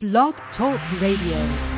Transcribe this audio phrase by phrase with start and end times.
[0.00, 1.77] Blog Talk Radio.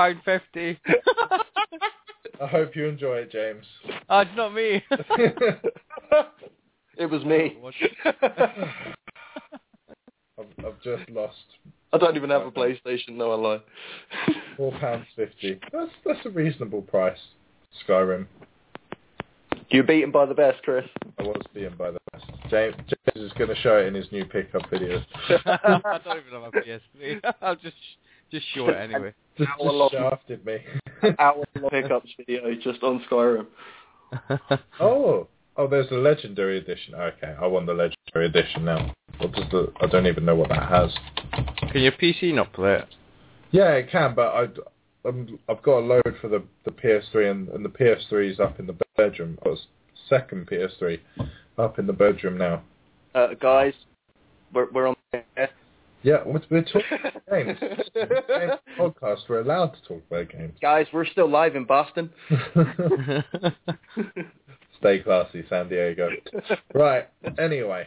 [0.00, 0.78] Pound fifty.
[2.40, 3.66] I hope you enjoy it, James.
[4.08, 4.82] Oh, it's not me.
[6.96, 7.56] It was me.
[8.04, 8.34] I've,
[10.38, 11.34] I've just lost
[11.94, 13.60] I don't even have a PlayStation, no I lie.
[14.58, 15.58] four pounds fifty.
[15.72, 17.16] That's that's a reasonable price.
[17.88, 18.26] Skyrim.
[19.70, 20.84] You're beaten by the best, Chris.
[21.18, 22.26] I was being by the best.
[22.50, 25.04] James, James is going to show it in his new pickup videos.
[25.46, 27.34] I don't even have a PS3.
[27.40, 27.76] I'll just
[28.30, 29.14] just show it anyway.
[29.38, 29.90] Just, just long.
[29.90, 30.58] shafted me.
[31.18, 33.46] Hour long pickups video just on Skyrim.
[34.80, 36.94] oh, oh, there's a legendary edition.
[36.94, 38.92] Okay, I want the legendary edition now.
[39.18, 39.72] What does the?
[39.80, 40.90] I don't even know what that has.
[41.70, 42.88] Can your PC not play it?
[43.52, 44.46] Yeah, it can, but I,
[45.08, 48.60] I'm, I've got a load for the, the PS3, and, and the PS3 is up
[48.60, 49.38] in the bedroom.
[49.44, 49.58] I've
[50.08, 50.98] second PS3
[51.58, 52.62] up in the bedroom now.
[53.14, 53.74] Uh, guys,
[54.52, 54.96] we're, we're on
[55.36, 55.50] air.
[56.02, 57.58] Yeah, we're, we're talking about games.
[57.60, 59.28] Games podcast.
[59.28, 60.56] We're allowed to talk about games.
[60.60, 62.10] Guys, we're still live in Boston.
[64.78, 66.08] Stay classy, San Diego.
[66.74, 67.08] Right.
[67.38, 67.86] Anyway,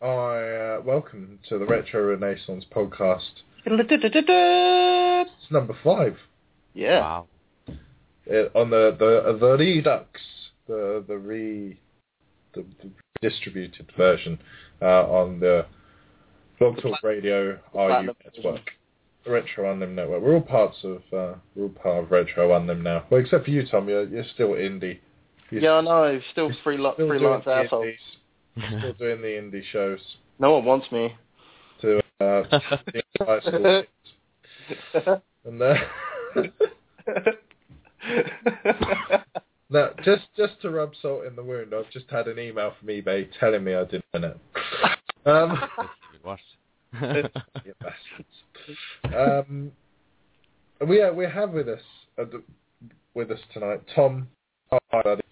[0.00, 3.42] I uh, welcome to the Retro Renaissance podcast.
[3.66, 6.16] It's number five
[6.78, 7.00] yeah.
[7.00, 7.26] Wow.
[8.26, 10.06] it, on the the the Redux,
[10.66, 11.78] the the re
[12.54, 12.90] the, the
[13.20, 14.38] distributed version
[14.80, 15.66] uh, on the
[16.58, 18.02] Blog Talk Radio RU
[18.34, 18.70] network,
[19.24, 20.22] the Retro Unlim network.
[20.22, 23.04] We're all parts of uh, we're all part of Retro Unlim now.
[23.10, 23.88] Well, except for you, Tom.
[23.88, 24.98] You're you're still indie.
[25.50, 26.20] You're Yeah, I know.
[26.32, 27.82] Still free still doing freelance the asshole.
[27.82, 28.00] indies,
[28.78, 30.00] still doing the indie shows
[30.38, 31.14] No one wants me.
[31.82, 33.88] to uh, the high school kids.
[35.44, 35.74] and uh,
[39.70, 42.88] no, just just to rub salt in the wound, I've just had an email from
[42.88, 44.36] eBay telling me I didn't win it.
[45.24, 45.60] Um,
[46.28, 46.40] Worse.
[47.64, 48.28] you bastards.
[49.16, 49.72] Um,
[50.86, 51.80] we uh, we have with us
[52.18, 52.24] uh,
[53.14, 54.28] with us tonight Tom.
[54.70, 55.22] Hi, buddy.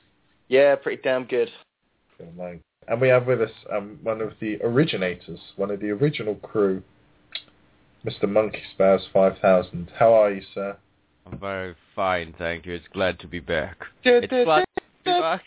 [0.48, 1.50] yeah, pretty damn good.
[2.18, 6.82] And we have with us um, one of the originators, one of the original crew,
[8.06, 8.26] Mr.
[8.26, 9.90] Monkey Spaz 5000.
[9.98, 10.78] How are you, sir?
[11.26, 12.72] I'm very fine, thank you.
[12.72, 13.84] It's glad to be back.
[14.02, 15.44] It's glad to be back.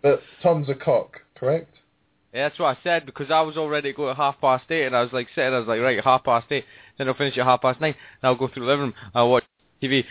[0.00, 1.68] But Tom's a cock, correct?
[2.32, 4.96] Yeah, that's what I said because I was already going at half past eight, and
[4.96, 5.52] I was like sitting.
[5.52, 6.64] I was like, right, half past eight.
[6.96, 7.94] Then I'll finish at half past nine.
[8.22, 8.94] And I'll go through the living room.
[9.14, 9.44] I'll watch
[9.82, 10.04] TV,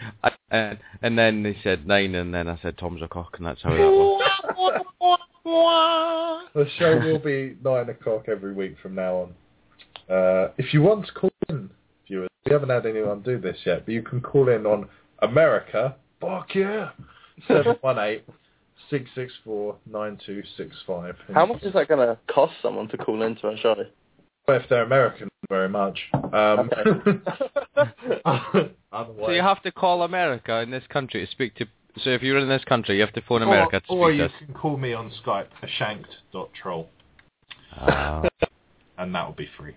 [0.52, 3.62] and and then they said nine, and then I said Tom's a cock, and that's
[3.64, 5.18] how that was.
[6.54, 9.16] The show will be 9 o'clock every week from now
[10.10, 10.14] on.
[10.14, 11.70] Uh, if you want to call in,
[12.08, 14.90] viewers, we haven't had anyone do this yet, but you can call in on
[15.20, 15.96] America.
[16.20, 16.90] Fuck yeah!
[18.92, 21.16] 718-664-9265.
[21.34, 23.76] How much is that going to cost someone to call into our show?
[24.48, 25.98] Well, if they're American, very much.
[26.14, 26.32] Um,
[28.26, 28.72] otherwise,
[29.26, 31.66] So you have to call America in this country to speak to.
[32.04, 34.24] So if you're in this country, you have to phone America to speak or you
[34.26, 34.32] us.
[34.44, 36.88] can call me on Skype, ashanked.troll,
[37.74, 38.24] Ah.
[38.98, 39.76] and that will be free.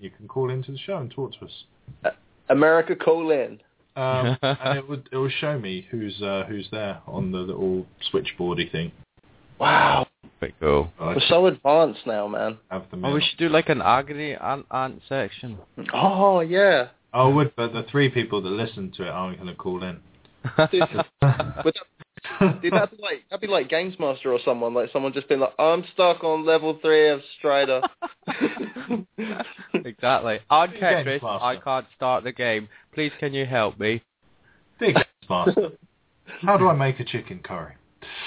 [0.00, 2.14] you can call into the show and talk to us.
[2.48, 3.60] America, call in.
[3.96, 7.86] Um, and it would it will show me who's uh, who's there on the little
[8.12, 8.92] switchboardy thing.
[9.58, 10.06] Wow.
[10.38, 10.92] Pretty cool.
[11.00, 12.58] I We're so advanced now, man.
[12.70, 15.56] have the Oh, we should do like an agony ant, ant section.
[15.94, 16.88] Oh, yeah.
[17.14, 19.98] I would, but the three people that listen to it aren't going to call in.
[20.70, 20.82] Dude,
[21.64, 21.95] would that,
[22.62, 25.40] dude, that'd be like that'd be like Games Master or someone like someone just being
[25.40, 27.82] like, I'm stuck on level three of Strider.
[29.74, 30.40] exactly.
[30.50, 32.68] On Games Tetris, I can't start the game.
[32.92, 34.02] Please, can you help me?
[34.78, 34.96] Big
[35.28, 35.70] master.
[36.42, 37.74] How do I make a chicken curry?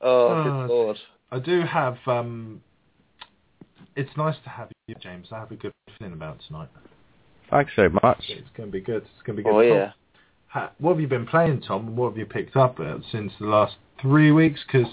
[0.00, 0.98] oh, Uh, good lord.
[1.30, 1.96] I do have.
[2.06, 2.60] Um,
[3.96, 5.28] it's nice to have you, James.
[5.32, 6.68] I have a good feeling about tonight.
[7.50, 8.22] Thanks very much.
[8.28, 9.02] It's going to be good.
[9.02, 9.54] It's going to be good.
[9.54, 9.92] Oh yeah.
[10.48, 11.88] ha- what have you been playing, Tom?
[11.88, 14.60] and What have you picked up uh, since the last three weeks?
[14.66, 14.92] Because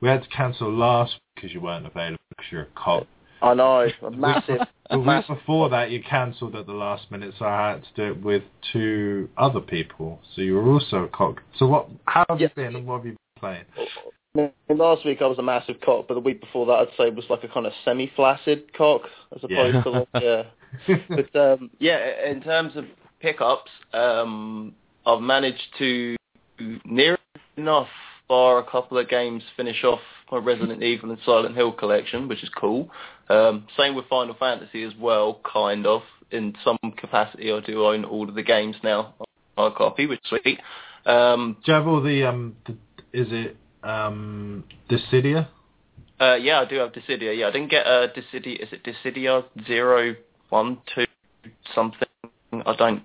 [0.00, 3.06] we had to cancel last because you weren't available because you're a cock.
[3.42, 3.88] I know.
[4.02, 4.60] A massive.
[4.90, 8.02] The week before that, you cancelled at the last minute, so I had to do
[8.10, 8.42] it with
[8.72, 10.18] two other people.
[10.34, 11.40] So you were also a cock.
[11.56, 11.86] So what?
[12.06, 12.48] How have Yeah.
[12.56, 13.64] you been, and what have you been
[14.34, 14.50] playing?
[14.68, 17.24] Last week I was a massive cock, but the week before that I'd say was
[17.30, 19.02] like a kind of semi-flaccid cock
[19.34, 19.82] as opposed Yeah.
[19.84, 20.42] to like yeah.
[21.08, 22.84] But um, yeah, in terms of
[23.20, 24.74] pickups, um,
[25.06, 26.16] I've managed to
[26.84, 27.18] near
[27.56, 27.88] enough
[28.28, 30.00] bar a couple of games finish off
[30.30, 32.90] my Resident Evil and Silent Hill collection, which is cool.
[33.28, 36.02] Um, same with Final Fantasy as well, kind of.
[36.30, 39.14] In some capacity, I do own all of the games now
[39.56, 40.60] on copy, which is sweet.
[41.04, 42.56] Um, Do you have all the um?
[42.66, 42.72] The,
[43.12, 45.48] is it um Dissidia?
[46.20, 47.36] Uh, yeah, I do have Dissidia.
[47.36, 48.62] Yeah, I didn't get uh, Dissidia.
[48.62, 50.14] Is it Dissidia zero
[50.50, 51.06] one two
[51.74, 52.06] something?
[52.52, 53.02] I don't.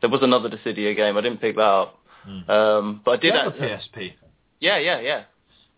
[0.00, 1.16] There was another Dissidia game.
[1.16, 1.98] I didn't pick that up.
[2.28, 2.48] Mm.
[2.50, 3.34] Um, but I did.
[3.34, 3.66] you have have- a
[3.98, 4.12] PSP?
[4.60, 5.24] Yeah, yeah, yeah.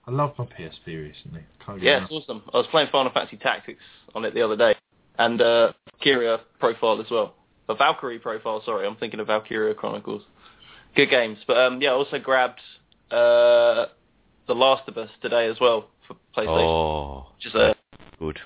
[0.06, 1.43] I love my PSP recently.
[1.67, 2.11] Can't Yeah, enough.
[2.11, 2.43] it's awesome.
[2.55, 3.82] I was playing Final Fantasy Tactics
[4.15, 4.75] on it the other day,
[5.19, 7.35] and uh, Valkyria Profile as well.
[7.69, 8.62] A Valkyrie Profile.
[8.65, 10.23] Sorry, I'm thinking of Valkyria Chronicles.
[10.97, 12.61] Good games, but um, yeah, I also grabbed
[13.11, 13.87] uh,
[14.47, 17.75] The Last of Us today as well for PlayStation, Oh, which is a
[18.19, 18.38] good.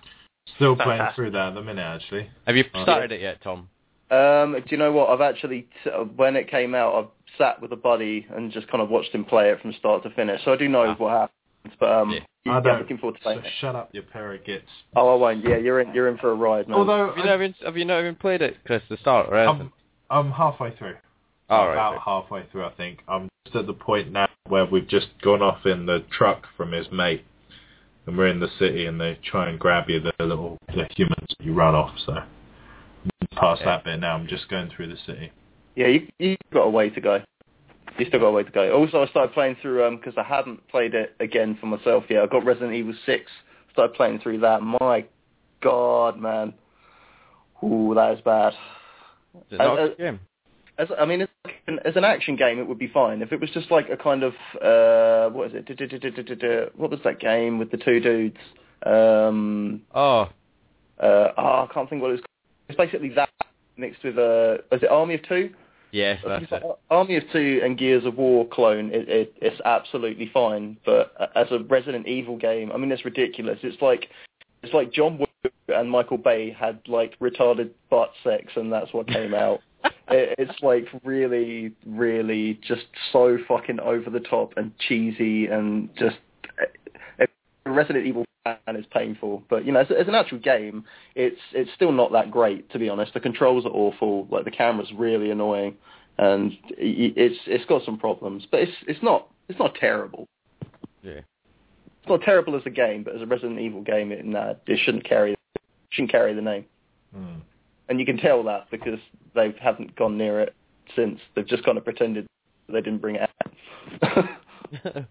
[0.57, 1.17] Still playing Fantastic.
[1.17, 2.31] through that at the minute, actually.
[2.47, 2.83] Have you Oh.
[2.83, 3.69] started it yet, Tom?
[4.11, 5.09] Um, do you know what?
[5.09, 8.83] I've actually, t- when it came out, I've sat with a buddy and just kind
[8.83, 10.45] of watched him play it from start to finish.
[10.45, 10.95] So I do know Ah.
[10.99, 12.19] what happens, but um, Yeah.
[12.45, 13.53] yeah, I I'm looking forward to So playing it.
[13.61, 14.69] shut up, you pair of gits.
[14.95, 15.43] Oh, I won't.
[15.49, 15.95] Yeah, you're in.
[15.95, 16.77] You're in for a ride, man.
[16.79, 18.83] Although Have you I- not even have you not even played it, Chris?
[18.91, 19.73] The start or anything?
[20.11, 20.97] I'm, I'm halfway through.
[21.49, 21.73] All right.
[21.73, 23.03] About halfway through, I think.
[23.09, 26.73] I'm just at the point now where we've just gone off in the truck from
[26.73, 27.25] his mate,
[28.07, 31.29] and we're in the city, and they try and grab you, the little the humans.
[31.41, 32.23] You run off, so
[33.37, 33.77] past Yeah.
[33.77, 34.15] that bit now.
[34.15, 35.31] I'm just going through the city.
[35.77, 37.23] yeah, you you got a way to go.
[37.99, 38.73] You still got a way to go.
[38.73, 42.23] Also, I started playing through um because I haven't played it again for myself yet.
[42.23, 43.31] I got Resident Evil Six.
[43.73, 44.61] Started playing through that.
[44.63, 45.05] My
[45.61, 46.53] God, man.
[47.65, 48.53] Ooh, that is bad.
[49.35, 50.21] Is it not Uh, a uh, game?
[50.79, 51.29] As I mean, as,
[51.67, 53.21] an- as an action game, it would be fine.
[53.23, 54.33] If it was just like a kind of
[54.63, 55.67] uh, what is it?
[55.67, 55.99] Du- du-
[56.37, 58.39] du- What was that game with the two dudes?
[58.85, 60.29] Um, Oh,
[61.01, 62.21] uh, oh, I can't think what it was.
[62.69, 63.29] It's basically that
[63.77, 65.51] mixed with uh, is it Army of Two?
[65.91, 66.63] yes, that's it.
[66.91, 68.91] Army of Two and Gears of War clone.
[68.93, 73.05] It, it, it's absolutely fine, but uh, as a Resident Evil game, I mean, it's
[73.05, 73.59] ridiculous.
[73.63, 74.09] It's like
[74.63, 75.27] it's like John Woo
[75.69, 79.61] and Michael Bay had like retarded butt sex, and that's what came out.
[79.85, 86.17] It, it's like really, really just so fucking over the top and cheesy and just
[86.61, 87.25] uh,
[87.67, 89.43] a Resident Evil fan is painful.
[89.49, 90.85] But you know, as, as an actual game,
[91.15, 93.15] it's it's still not that great to be honest.
[93.15, 94.27] The controls are awful.
[94.31, 95.77] Like the camera's really annoying,
[96.19, 98.47] and it's it's got some problems.
[98.51, 100.27] But it's it's not it's not terrible.
[101.03, 101.21] Yeah.
[102.01, 104.79] It's not terrible as a game, but as a Resident Evil game, it, nah, it
[104.85, 105.37] shouldn't carry
[105.91, 106.65] shouldn't carry the name.
[107.15, 107.41] Hmm.
[107.89, 108.99] And you can tell that because
[109.35, 110.55] they haven't gone near it
[110.97, 111.19] since.
[111.35, 112.27] They've just kind of pretended
[112.69, 113.29] they didn't bring it
[114.03, 114.29] out.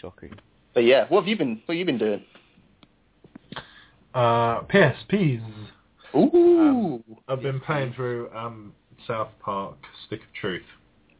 [0.00, 0.32] Shocking.
[0.74, 2.24] but yeah, what have you been what have you been doing?
[4.14, 5.42] Uh, PSPs.
[6.16, 7.02] Ooh.
[7.28, 8.72] I've been playing through um,
[9.06, 9.76] South Park
[10.06, 10.62] Stick of Truth.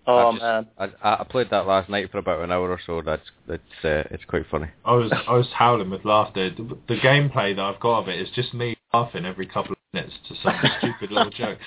[0.07, 0.67] Oh I've just- man.
[1.03, 3.03] I, I played that last night for about an hour or so.
[3.05, 4.69] That's that's uh, it's quite funny.
[4.85, 6.51] I was I was howling with laughter.
[6.51, 9.79] The, the gameplay that I've got of it is just me laughing every couple of
[9.93, 11.59] minutes to some stupid little joke.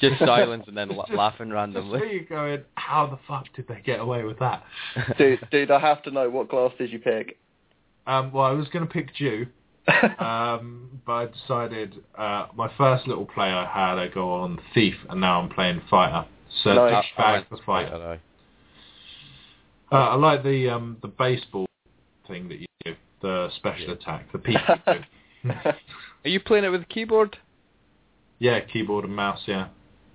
[0.00, 2.00] Just silence and then la- laughing Just randomly.
[2.00, 4.62] me going, how the fuck did they get away with that?
[5.18, 7.38] dude, dude, I have to know what glass did you pick?
[8.06, 9.46] Um, well, I was going to pick Jew,
[10.18, 14.94] um, but I decided uh, my first little play I had, I go on Thief,
[15.08, 16.26] and now I'm playing Fighter.
[16.64, 17.04] So Nice.
[17.04, 17.90] it's bag for Fighter.
[17.90, 18.20] Fighter,
[19.92, 21.66] Uh, I like the um, the baseball
[22.26, 23.92] thing that you do, the special Yeah.
[23.94, 25.00] attack, the peek you do.
[25.64, 27.38] Are you playing it with a keyboard?
[28.38, 29.68] yeah, keyboard and mouse, yeah.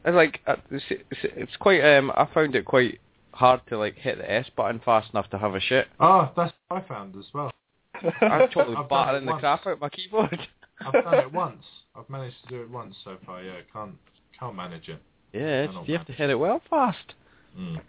[0.03, 1.81] It's like uh, it's, quite.
[1.81, 2.99] Um, I found it quite
[3.31, 5.87] hard to like hit the S button fast enough to have a shit.
[5.99, 7.51] Oh, that's what I found as well.
[8.21, 10.39] I'm totally I've battering the crap out my keyboard.
[10.81, 11.63] I've done it once.
[11.95, 13.41] I've managed to do it once so far.
[13.41, 13.95] Yeah, can't
[14.39, 15.01] can't manage it.
[15.33, 17.13] Yeah, you have to hit it well fast.
[17.57, 17.81] Mm.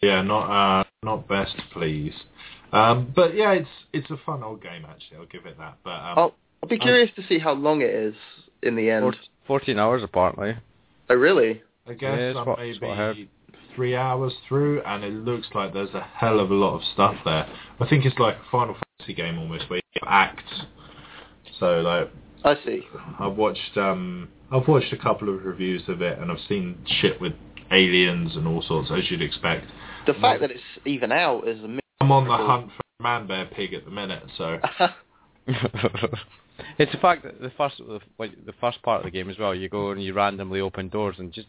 [0.00, 2.14] Yeah, not uh, not best, please.
[2.72, 5.18] Um, but yeah, it's it's a fun old game actually.
[5.18, 5.78] I'll give it that.
[5.84, 8.14] But um, I'll, I'll be curious to see how long it is
[8.62, 9.16] in the end.
[9.46, 10.54] Fourteen hours apparently.
[11.08, 11.62] Oh really?
[11.86, 13.30] I guess Yeah, I'm what- it's I maybe
[13.74, 17.14] three hours through, and it looks like there's a hell of a lot of stuff
[17.24, 17.48] there.
[17.80, 20.62] I think it's like a Final Fantasy game almost, where you have acts.
[21.58, 22.10] So like
[22.44, 22.82] I see.
[23.18, 27.20] I've watched um I've watched a couple of reviews of it, and I've seen shit
[27.20, 27.32] with
[27.72, 29.66] aliens and all sorts, as you'd expect.
[30.06, 33.02] The fact that it's even out is a mi- I'm on the hunt for a
[33.04, 34.58] man bear pig at the minute, so
[35.46, 39.38] it's the fact that the first the, like, the first part of the game as
[39.38, 39.54] well.
[39.54, 41.46] You go and you randomly open doors and just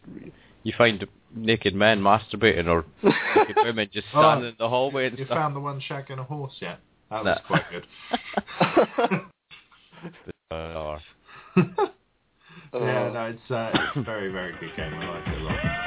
[0.62, 1.04] you find
[1.36, 5.38] naked men masturbating or naked women just Oh, standing in the hallway and you stuff.
[5.38, 6.80] found the one shagging a horse yet?
[7.10, 7.88] That was quite good.
[12.74, 14.94] Yeah, no, it's uh, it's a very very good game.
[14.94, 15.81] I like it a lot.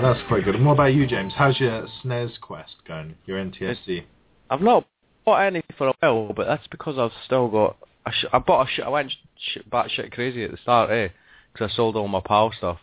[0.00, 0.54] That's quite good.
[0.54, 1.32] And what about you, James?
[1.36, 3.14] How's your SNES quest going?
[3.26, 4.04] Your NTSC?
[4.50, 4.86] I've not
[5.24, 7.76] bought any for a while, but that's because I've still got.
[8.06, 8.84] I, sh- I bought a.
[8.84, 11.08] I went sh- batshit crazy at the start, eh?
[11.52, 12.78] Because I sold all my PAL stuff,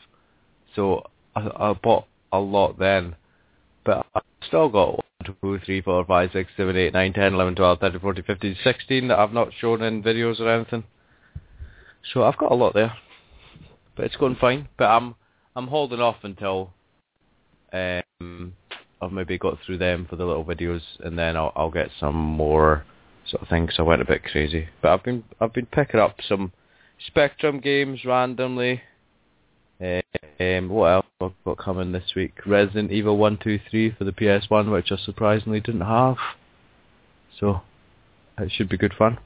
[0.76, 1.04] so
[1.36, 3.16] I, I bought a lot then.
[3.84, 7.56] But I've still got 1, 2, 3, 4, 5, 6, 7, 8, 9, 10, 11,
[7.56, 10.84] 12, 13, 14, 15, 16 that I've not shown in videos or anything.
[12.14, 12.94] So I've got a lot there,
[13.96, 14.70] but it's going fine.
[14.78, 15.16] But I'm
[15.56, 16.74] I'm holding off until
[17.76, 18.54] um,
[19.02, 22.16] I've maybe got through them for the little videos, and then I'll I'll get some
[22.16, 22.86] more
[23.28, 23.76] sort of things.
[23.78, 26.52] I went a bit crazy, but I've been I've been picking up some
[27.08, 28.82] Spectrum games randomly.
[29.82, 32.34] Um, what else have I got coming this week?
[32.46, 36.16] Resident Evil One, Two, Three for the PS One, which I surprisingly didn't have.
[37.40, 37.62] So
[38.38, 39.18] it should be good fun.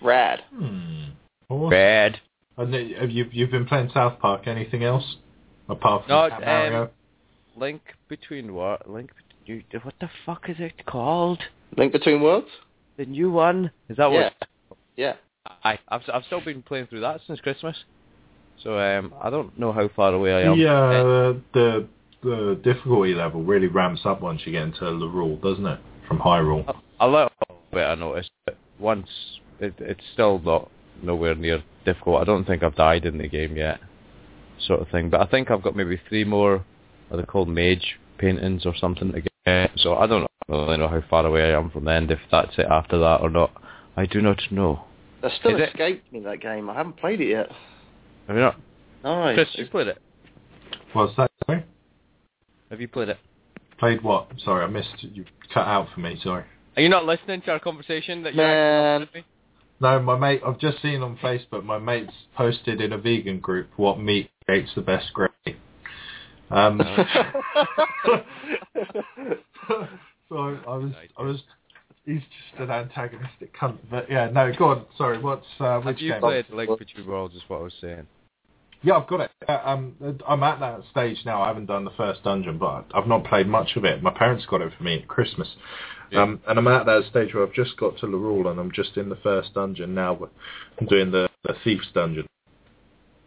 [0.00, 0.42] Rad.
[0.54, 1.10] Hmm.
[1.48, 1.70] Awesome.
[1.70, 2.20] Bad.
[2.56, 4.46] And then, have you you've been playing South Park?
[4.46, 5.16] Anything else
[5.72, 6.88] apart from No, Cat um,
[7.56, 8.88] Link between what?
[8.88, 9.10] Link.
[9.14, 11.40] bet- you- What the fuck is it called?
[11.76, 12.48] Link Between Worlds?
[12.96, 13.70] The new one?
[13.88, 14.24] Is that Yeah.
[14.24, 14.34] what?
[14.96, 15.14] Yeah.
[15.64, 17.76] I I've I've still been playing through that since Christmas,
[18.62, 20.54] so um I don't know how far away I am.
[20.56, 21.88] Yeah, Uh, the
[22.22, 25.80] the difficulty level really ramps up once you get into the rule, doesn't it?
[26.06, 26.64] From Hyrule.
[26.68, 27.30] a, a little
[27.72, 29.08] bit I noticed, but once
[29.58, 30.70] it, it's still not
[31.02, 32.20] nowhere near difficult.
[32.20, 33.80] I don't think I've died in the game yet,
[34.66, 35.10] sort of thing.
[35.10, 36.64] But I think I've got maybe three more.
[37.10, 39.70] Are they called mage paintings or something to get?
[39.76, 42.10] So I don't really know how far away I am from the end.
[42.10, 43.50] If that's it after that or not,
[43.96, 44.84] I do not know.
[45.22, 45.68] That still Is it?
[45.70, 46.68] escaped me, that game.
[46.70, 47.48] I haven't played it yet.
[48.26, 48.56] Have you not?
[49.04, 49.34] Nice.
[49.36, 49.98] Chris, you played it?
[50.92, 51.30] What's that?
[51.46, 51.64] Sorry?
[52.70, 53.18] Have you played it?
[53.78, 54.28] Played what?
[54.44, 54.88] Sorry, I missed.
[55.00, 56.18] You cut out for me.
[56.22, 56.44] Sorry.
[56.76, 59.02] Are you not listening to our conversation that you Man.
[59.02, 59.28] actually with me?
[59.80, 60.40] No, my mate.
[60.46, 61.64] I've just seen on Facebook.
[61.64, 65.32] My mates posted in a vegan group what meat creates the best gravy.
[66.50, 66.82] Um,
[70.28, 71.42] so I, I was, I was.
[72.04, 73.78] He's just an antagonistic cunt.
[73.90, 74.84] But yeah, no, go on.
[74.98, 76.20] Sorry, what's uh, which Have you game?
[76.20, 77.34] played Link Between Worlds?
[77.34, 78.06] Is what I was saying.
[78.82, 79.30] Yeah, I've got it.
[79.48, 79.94] Uh, um,
[80.28, 81.40] I'm at that stage now.
[81.40, 84.02] I haven't done the first dungeon, but I've not played much of it.
[84.02, 85.48] My parents got it for me at Christmas.
[86.10, 86.22] Yeah.
[86.24, 88.96] Um, and I'm at that stage where I've just got to Lorule and I'm just
[88.96, 90.28] in the first dungeon now.
[90.80, 92.26] I'm doing the, the thief's dungeon.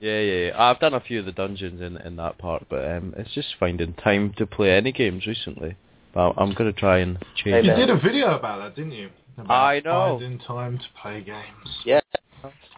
[0.06, 0.52] Yeah, yeah, yeah.
[0.56, 3.56] I've done a few of the dungeons in in that part, but um, it's just
[3.60, 5.76] finding time to play any games recently.
[6.14, 7.66] But I'm gonna try and change.
[7.66, 7.76] You Yeah.
[7.76, 7.88] that.
[7.88, 9.10] did a video about that, didn't you?
[9.40, 10.20] About I know.
[10.20, 11.82] Finding time to play games.
[11.86, 12.02] yeah.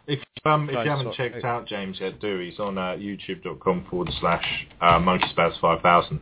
[0.07, 1.63] If um, if you haven't checked out.
[1.63, 2.39] out James yet, do.
[2.39, 4.46] He's on uh, youtube.com forward slash
[4.79, 6.22] uh, monkeyspaz5000.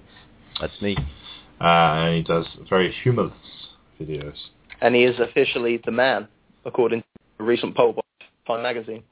[0.60, 0.98] That's me.
[1.62, 3.34] Uh, and he does very humorless
[4.02, 4.38] videos.
[4.82, 6.28] And he is officially the man,
[6.66, 7.08] according to
[7.40, 8.02] a recent poll by
[8.48, 9.04] Time magazine.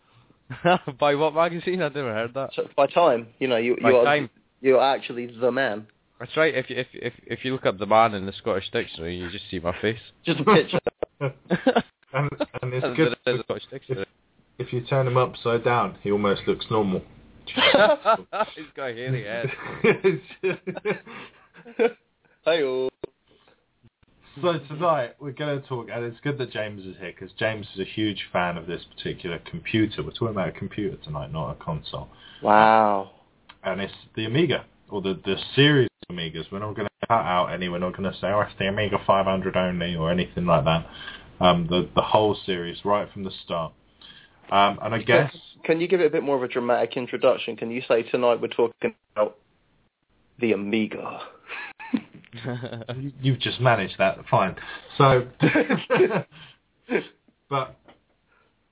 [0.99, 1.81] By what magazine?
[1.81, 2.51] I've never heard that.
[2.55, 4.29] So by Time, you know, you, By you are Time.
[4.61, 5.87] you're actually the man.
[6.19, 6.53] That's right.
[6.55, 9.29] If you if if if you look up the man in the Scottish dictionary, you
[9.31, 9.99] just see my face.
[10.25, 10.79] Just a picture.
[11.19, 11.33] and,
[12.13, 12.29] and
[12.73, 13.11] it's There's good.
[13.13, 14.05] a- there's a Scottish dictionary.
[14.59, 17.01] If you turn him upside down, he almost looks normal.
[17.45, 17.55] He's
[18.75, 19.49] got a hairy head.
[22.45, 22.89] Hey,
[24.41, 27.67] so tonight we're going to talk, and it's good that James is here because James
[27.73, 30.01] is a huge fan of this particular computer.
[30.01, 32.09] We're talking about a computer tonight, not a console,
[32.41, 33.11] wow.
[33.63, 36.45] and it's the Amiga, or the, the series of Amigas.
[36.51, 37.69] We're not going to cut out any.
[37.69, 40.87] We're not going to say, oh, it's the Amiga 500 only or anything like that.
[41.39, 43.73] Um, the the whole series right from the start.
[44.51, 47.55] Um, and I guess Can you give it a bit more of a dramatic introduction?
[47.55, 49.37] Can you say tonight we're talking about
[50.39, 51.21] the Amiga?
[52.97, 54.17] you- you've just managed that.
[54.29, 54.55] Fine.
[54.97, 55.27] So,
[57.49, 57.75] but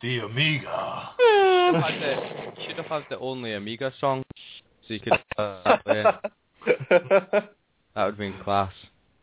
[0.01, 1.09] the Amiga.
[1.17, 4.23] Had the- you should have had the only Amiga song,
[4.87, 5.13] so you could.
[5.37, 6.17] Uh, yeah,
[6.89, 7.49] that
[7.95, 8.73] would have been class.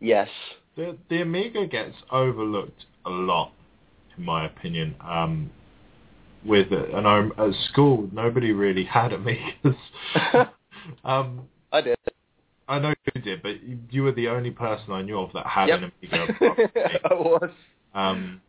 [0.00, 0.28] yes.
[0.76, 3.50] The, the Amiga gets overlooked a lot,
[4.16, 4.94] in my opinion.
[5.00, 5.50] Um,
[6.44, 9.76] with it, and I'm, at school, nobody really had Amigas.
[11.04, 11.48] um,
[12.68, 13.56] I know you did, but
[13.90, 15.78] you, were the only person I knew of that had Yep.
[15.78, 16.22] an Amiga.
[16.24, 16.98] apart from me.
[17.10, 17.50] I was.
[17.94, 18.40] um,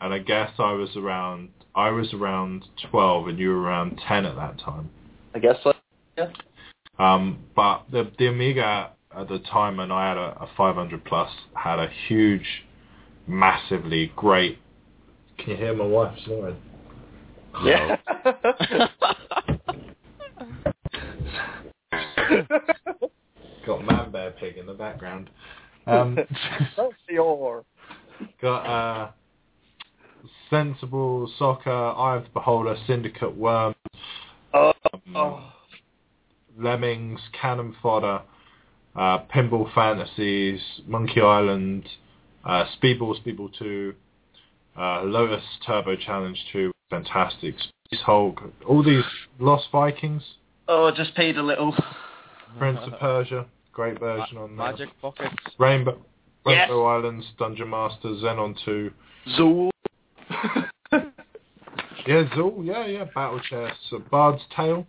[0.00, 4.26] and I guess I was around, I was around 12, and you were around 10
[4.26, 4.90] at that time.
[5.34, 5.72] I guess so.
[6.18, 6.32] Yeah.
[6.98, 11.30] Um, but the the Amiga at the time, and I had a, a 500 plus,
[11.54, 12.64] had a huge,
[13.26, 14.58] massively great.
[15.38, 16.56] Can you hear my wife snoring?
[17.62, 17.96] Yeah.
[23.66, 25.28] Got Man Bear Pig in the background.
[25.86, 26.16] Um,
[26.60, 27.64] Excelsior.
[28.40, 29.10] got uh,
[30.48, 33.74] Sensible Soccer, Eye of the Beholder, Syndicate Worm,
[34.54, 35.52] Oh, um, oh.
[36.58, 38.22] Lemmings, Cannon Fodder,
[38.94, 41.86] uh, Pinball Fantasies, Monkey Island,
[42.44, 43.94] uh, Speedball, Speedball 2,
[44.78, 49.04] uh, Lotus Turbo Challenge 2, fantastic, Space Hulk, all these
[49.38, 50.22] Lost Vikings,
[50.68, 51.72] Oh, I just peed a little.
[52.58, 53.46] Prince of Persia,
[53.76, 54.70] great version on that.
[54.72, 55.34] Magic Pockets.
[55.58, 55.98] Rainbow,
[56.46, 56.70] Yes.
[56.70, 58.90] Islands, Dungeon Master, Xenon 2.
[59.38, 59.70] Zool.
[62.06, 64.86] Yeah, Zool, yeah, yeah, Battle Chess, uh, Bard's Tale.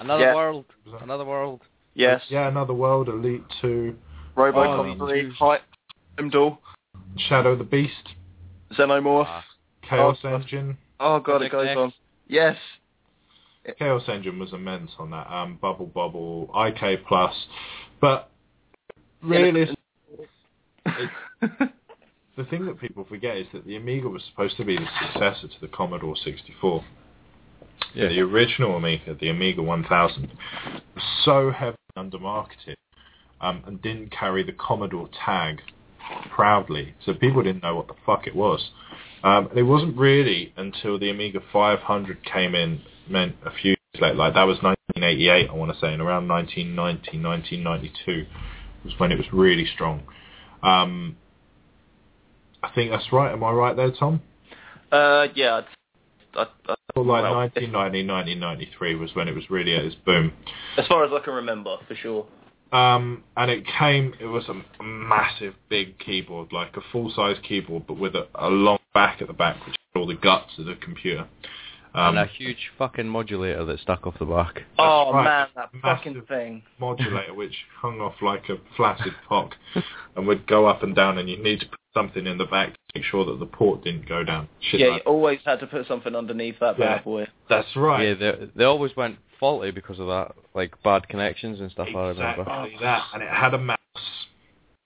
[0.00, 0.34] Another Yeah.
[0.34, 0.64] world.
[1.02, 1.60] Another world.
[1.94, 2.20] yes.
[2.28, 3.96] Yeah, Another World, Elite 2,
[4.36, 5.22] Robocop Oh, 3.
[5.22, 5.32] geez.
[5.38, 5.60] Hi.
[6.18, 6.58] Heimdall.
[7.16, 8.14] Shadow the Beast,
[8.72, 9.26] Xenomorph.
[9.28, 9.44] Ah.
[9.82, 10.76] Chaos Oh, Engine.
[10.98, 11.78] Oh god, it goes X.
[11.78, 11.92] on.
[12.26, 12.56] Yes.
[13.78, 15.30] Chaos Engine was immense on that.
[15.30, 17.34] Um, Bubble Bobble, IK Plus,
[18.00, 18.30] but
[19.22, 19.66] really,
[22.36, 25.48] the thing that people forget is that the Amiga was supposed to be the successor
[25.48, 26.84] to the Commodore 64.
[27.94, 28.08] Yeah.
[28.08, 30.30] The original Amiga, the Amiga 1000,
[30.94, 32.76] was so heavily undermarketed
[33.40, 35.60] um, and didn't carry the Commodore tag
[36.30, 38.70] proudly, so people didn't know what the fuck it was.
[39.22, 44.14] Um, it wasn't really until the Amiga 500 came in, meant a few years later,
[44.14, 48.26] like that was 1988, I want to say, and around 1990, 1992
[48.84, 50.02] was when it was really strong.
[50.62, 51.16] Um,
[52.62, 53.32] I think that's right.
[53.32, 54.22] Am I right there, Tom?
[54.90, 55.62] Uh, yeah.
[56.34, 60.32] I, I, Well, like Well, 1990, 1993 was when it was really at its boom.
[60.78, 62.26] as far as I can remember, for sure.
[62.72, 67.98] Um, and it came, it was a, massive big keyboard, like a full-size keyboard, but
[67.98, 70.76] with a, a long back at the back, which had all the guts of the
[70.76, 71.26] computer.
[71.92, 74.62] Um, and a huge fucking modulator that stuck off the back.
[74.78, 75.24] oh right.
[75.24, 75.82] man, that Massive.
[75.82, 76.62] fucking thing.
[76.78, 79.54] modulator which hung off like a flaccid cock
[80.16, 82.72] and would go up and down and you need to put something in the back
[82.74, 84.48] to make sure that the port didn't go down.
[84.60, 86.96] Shit Yeah, you always had to put something underneath that Yeah.
[86.96, 87.26] bad boy.
[87.48, 88.04] That's right.
[88.06, 91.88] Yeah, they they always went faulty because of that, like bad connections and stuff.
[91.88, 92.42] I remember.
[92.42, 93.02] Exactly that.
[93.14, 93.78] And it had a mouse.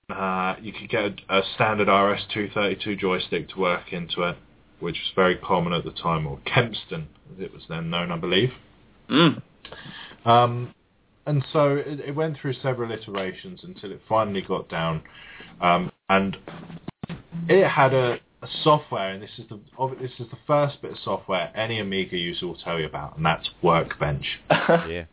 [0.09, 4.37] Uh, you could get a, a standard RS-232 joystick to work into it,
[4.81, 8.17] which was very common at the time, or Kempston, as it was then known, I
[8.17, 8.51] believe.
[9.09, 9.43] Mm.
[10.25, 10.75] Um,
[11.27, 15.03] and so it, it went through several iterations until it finally got down.
[15.61, 16.37] Um, and
[17.49, 20.93] it had a, a software, and this is the of- this is the first bit
[20.93, 25.05] of software any Amiga user will tell you about, and that's Workbench, Yeah.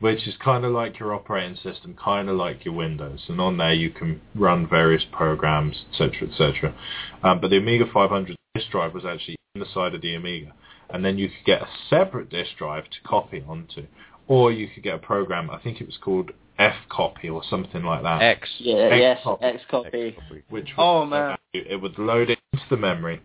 [0.00, 3.56] which is kind of like your operating system, kind of like your Windows, and on
[3.56, 6.74] there you can run various programs, etc., etc.
[7.22, 10.52] Um, but the Amiga 500 disk drive was actually in the side of the Amiga,
[10.90, 13.86] and then you could get a separate disk drive to copy onto,
[14.28, 15.50] or you could get a program.
[15.50, 18.22] I think it was called F copy or something like that.
[18.22, 18.48] X.
[18.58, 19.44] Yeah, X yes, copy.
[19.44, 19.88] X copy.
[20.08, 20.42] X copy.
[20.50, 21.36] which Oh, would, man.
[21.54, 23.20] it would load it into the memory,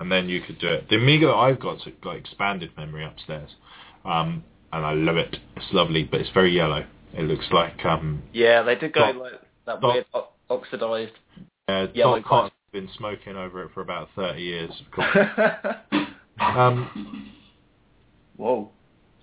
[0.00, 0.88] and then you could do it.
[0.88, 3.50] The Amiga I've got has got expanded memory upstairs,
[4.04, 5.36] um, and I love it.
[5.56, 6.84] It's lovely, but it's very yellow.
[7.14, 9.32] It looks like um, Yeah, they did go Dot- like
[9.66, 10.06] that dot- weird
[10.50, 11.12] oxidized.
[11.68, 14.70] uh, Yellow Doc Cott's been smoking over it for about 30 years.
[14.86, 16.08] Of course.
[18.36, 18.58] Whoa.
[18.58, 18.68] um,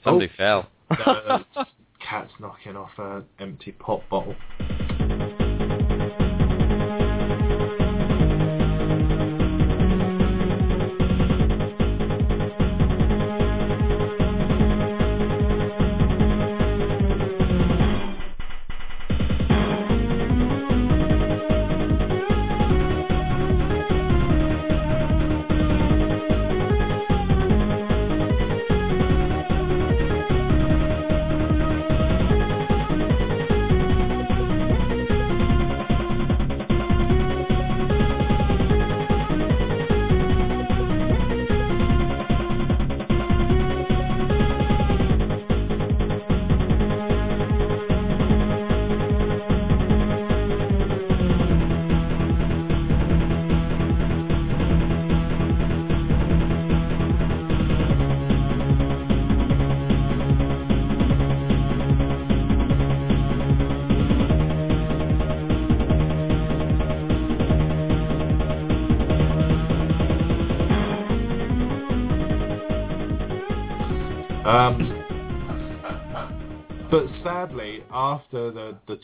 [0.06, 0.70] Somebody fell.
[0.90, 1.40] uh,
[2.00, 4.36] cat's knocking off an empty pop bottle.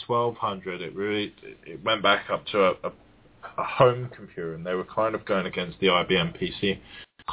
[0.06, 1.34] 1200, it really
[1.66, 2.92] it went back up to a, a,
[3.58, 6.80] a home computer, and they were kind of going against the IBM PC.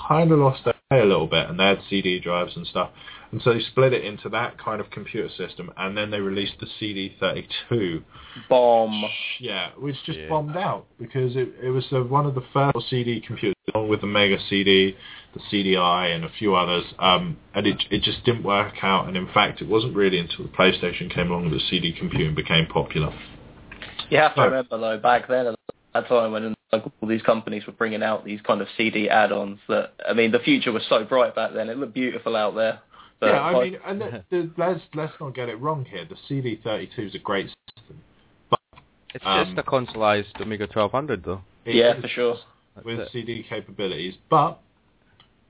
[0.09, 2.91] Kind of lost their way a little bit, and they had CD drives and stuff,
[3.35, 6.53] and so they split it into that kind of computer system, and then they released
[6.61, 8.05] the CD32.
[8.49, 9.05] Bomb.
[9.41, 10.29] Yeah, which just Yeah.
[10.29, 14.03] bombed out because it, it was uh, one of the first CD computers, along with
[14.03, 14.97] the Mega CD,
[15.33, 19.09] the CDI, and a few others, um, and it it just didn't work out.
[19.09, 22.67] And in fact, it wasn't really until the PlayStation came along that CD computing became
[22.67, 23.13] popular.
[24.11, 24.45] You have to Oh.
[24.45, 25.57] remember though, back then at
[25.93, 29.59] that time when like, all these companies were bringing out these kind of CD add-ons,
[29.67, 31.69] that I mean, the future was so bright back then.
[31.69, 32.79] It looked beautiful out there.
[33.21, 36.05] But yeah, I like- mean, and the, the, let's let's not get it wrong here.
[36.09, 37.47] The CD32 is a great
[37.77, 38.03] system.
[38.51, 38.61] But
[39.15, 41.43] it's Um, just a consoleized Amiga 1200 though.
[41.65, 42.37] Yeah, for sure.
[42.75, 43.09] That's with it.
[43.13, 44.61] CD capabilities, but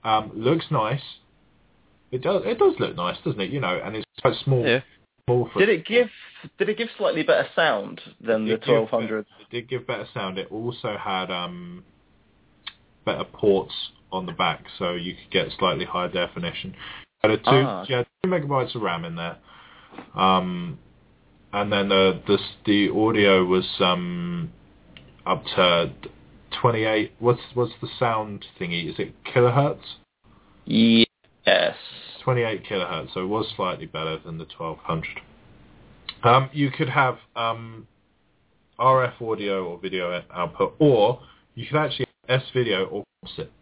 [0.04, 1.00] um, looks nice.
[2.12, 2.42] It does.
[2.44, 3.50] It does look nice, doesn't it?
[3.50, 4.64] You know, and it's quite small.
[4.64, 4.80] Yeah.
[5.26, 6.08] small Did it give
[6.58, 9.20] Did it give slightly better sound than the It give- 1200?
[9.40, 10.38] It did give better sound.
[10.38, 11.82] It also had um,
[13.04, 13.74] better ports
[14.12, 16.74] on the back, so you could get slightly higher definition.
[17.30, 17.84] Had two, Ah.
[17.88, 19.36] you had two megabytes of RAM in there,
[20.14, 20.78] um,
[21.52, 24.50] and then the the the audio was um,
[25.26, 25.92] up to
[26.60, 27.12] 28.
[27.18, 28.90] What's what's the sound thingy?
[28.90, 29.96] Is it kilohertz?
[30.66, 31.76] Yes.
[32.22, 35.20] 28 kilohertz, so it was slightly better than the 1200.
[36.22, 37.86] Um, you could have um,
[38.78, 41.20] RF audio or video output, or
[41.54, 43.52] you could actually have S video or composite,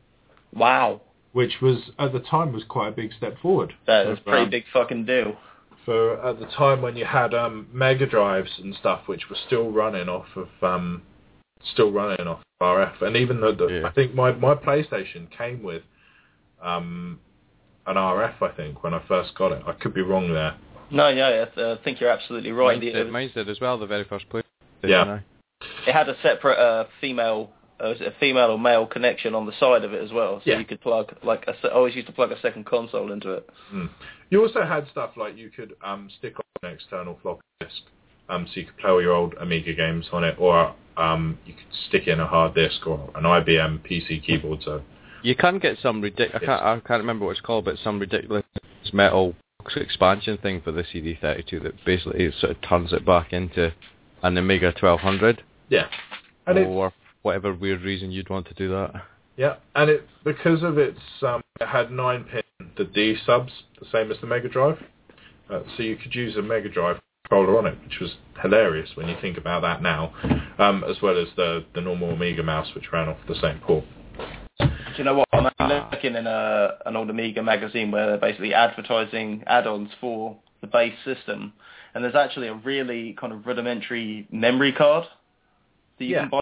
[0.55, 1.01] Wow.
[1.33, 3.75] Which was at the time was quite a big step forward.
[3.87, 5.37] That was a pretty um, big fucking deal.
[5.85, 9.71] For at the time when you had um, Mega Drives and stuff, which were still
[9.71, 11.03] running off of um,
[11.73, 13.87] still running off RF, and even though the, Yeah.
[13.89, 15.83] I think my my PlayStation came with
[16.63, 17.19] um,
[17.87, 19.63] an RF, I think when I first got it.
[19.67, 20.55] I could be wrong there.
[20.93, 22.75] No, yeah, I th- I think you're absolutely right.
[22.79, 24.43] Mine The- did, mine did as well, the very first play.
[24.85, 25.21] Yeah.
[25.87, 29.53] it had a separate uh, female, was it a female or male connection on the
[29.59, 30.59] side of it as well, so Yeah.
[30.59, 33.33] you could plug like a se- I always used to plug a second console into
[33.33, 33.49] it.
[33.73, 33.89] Mm.
[34.31, 37.83] You also had stuff like you could um, stick on an external floppy disk,
[38.29, 41.55] um, so you could play all your old Amiga games on it, or um, you
[41.55, 44.63] could stick in a hard disk or an IBM PC keyboard.
[44.63, 44.83] So
[45.23, 46.43] You can get some ridiculous.
[46.43, 46.63] I can't.
[46.63, 48.45] I can't remember what it's called, but some ridiculous
[48.93, 49.35] metal
[49.77, 53.73] expansion thing for the CD32 that basically sort of turns it back into
[54.23, 55.87] an Amiga 1200, yeah,
[56.47, 58.93] and it or whatever weird reason you'd want to do that.
[59.37, 62.43] yeah, and it because of its um, it had nine pin
[62.77, 64.79] the D subs, the same as the Mega Drive,
[65.51, 69.09] uh, so you could use a Mega Drive controller on it, which was hilarious when
[69.09, 70.13] you think about that now,
[70.59, 73.85] um, as well as the the normal Amiga mouse, which ran off the same port.
[74.59, 75.29] Do you know what?
[75.33, 75.49] I'm
[75.91, 80.95] looking in a, an old Amiga magazine where they're basically advertising add-ons for the base
[81.05, 81.53] system,
[81.95, 85.05] and there's actually a really kind of rudimentary memory card
[85.99, 86.21] that you Yeah.
[86.23, 86.41] can buy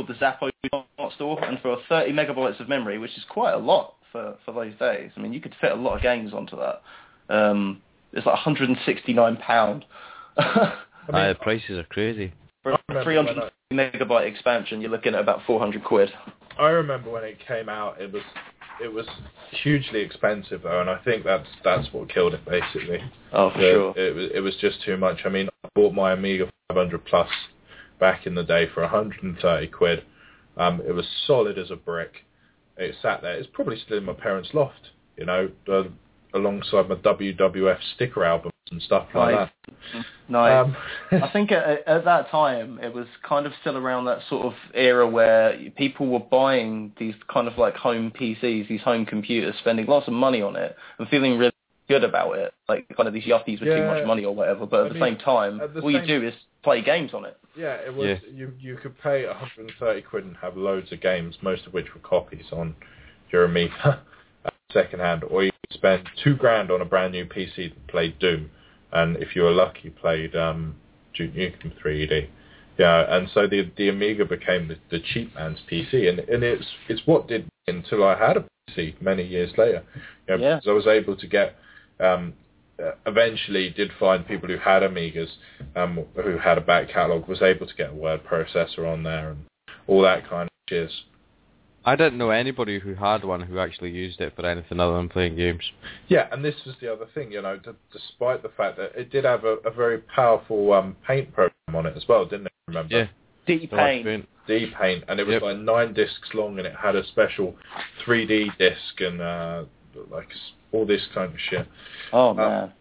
[0.00, 0.50] called the Zappo
[0.96, 4.52] Smart Store, and for 30 megabytes of memory, which is quite a lot for, for
[4.52, 5.10] those days.
[5.16, 6.82] I mean, you could fit a lot of games onto that.
[7.28, 7.82] Um,
[8.12, 9.84] it's like 169 pound.
[10.36, 10.72] I
[11.12, 12.32] mean, uh, prices are crazy.
[12.62, 16.10] for I a remember 300 megabyte expansion, you're looking at about 400 quid.
[16.58, 18.22] I remember when it came out, it was
[18.82, 19.06] it was
[19.62, 22.98] hugely expensive though, and I think that's that's what killed it basically.
[23.32, 23.94] Oh, for The- sure.
[23.96, 25.20] It it was just too much.
[25.24, 27.28] I mean, I bought my Amiga 500 Plus
[28.00, 30.02] back in the day for 130 quid.
[30.56, 32.24] Um, it was solid as a brick.
[32.76, 33.34] It sat there.
[33.34, 35.84] It's probably still in my parents' loft, you know, uh,
[36.34, 39.48] alongside my WWF sticker albums and stuff like Nice.
[39.94, 40.04] that.
[40.30, 40.64] Nice.
[41.10, 44.46] Um, I think at, at that time it was kind of still around that sort
[44.46, 49.56] of era where people were buying these kind of like home PCs, these home computers,
[49.58, 51.50] spending lots of money on it and feeling really
[51.88, 54.66] good about it, like kind of these yuppies with too much money or whatever.
[54.66, 57.12] But at I the mean, same time, the all same- you do is play games
[57.14, 57.36] on it.
[57.56, 58.06] Yeah, it was.
[58.06, 58.16] Yeah.
[58.32, 62.00] You you could pay 130 quid and have loads of games, most of which were
[62.00, 62.74] copies on
[63.32, 64.02] your Amiga
[64.72, 68.18] second hand, or you could spend two grand on a brand new PC that played
[68.18, 68.50] Doom,
[68.92, 70.76] and if you were lucky, played um,
[71.14, 72.28] Duke Nukem 3D.
[72.78, 76.66] Yeah, and so the the Amiga became the, the cheap man's PC, and and it's
[76.88, 79.82] it's what did until I had a PC many years later.
[80.28, 80.54] You know, Yeah.
[80.56, 81.56] because I was able to get
[81.98, 82.49] um, uh,
[83.06, 85.28] eventually did find people who had Amigas,
[85.76, 89.30] um, who had a back catalogue, was able to get a word processor on there
[89.30, 89.44] and
[89.86, 90.90] all that kind of shiz.
[91.84, 95.08] I didn't know anybody who had one who actually used it for anything other than
[95.08, 95.62] playing games.
[96.08, 99.10] Yeah, and this was the other thing, you know, d- despite the fact that it
[99.10, 102.52] did have a, a very powerful um, paint program on it as well, didn't it?
[102.68, 102.94] Remember?
[102.94, 103.06] Yeah.
[103.46, 104.04] Deep So much pain.
[104.04, 104.28] paint.
[104.46, 105.42] D paint, and it was Yep.
[105.42, 107.56] like nine discs long, and it had a special
[108.04, 109.64] 3D disc and uh,
[110.10, 111.66] like s- all this kind of shit.
[112.12, 112.72] Oh Um, man.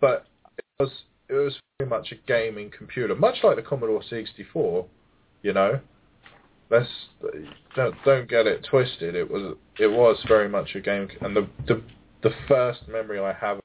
[0.00, 0.26] But
[0.58, 0.90] it was
[1.28, 4.86] it was very much a gaming computer, much like the Commodore 64.
[5.42, 5.80] You know,
[6.70, 6.88] let's
[7.74, 9.14] don't don't get it twisted.
[9.14, 11.82] It was it was very much a game, and the the
[12.22, 13.62] the first memory I have of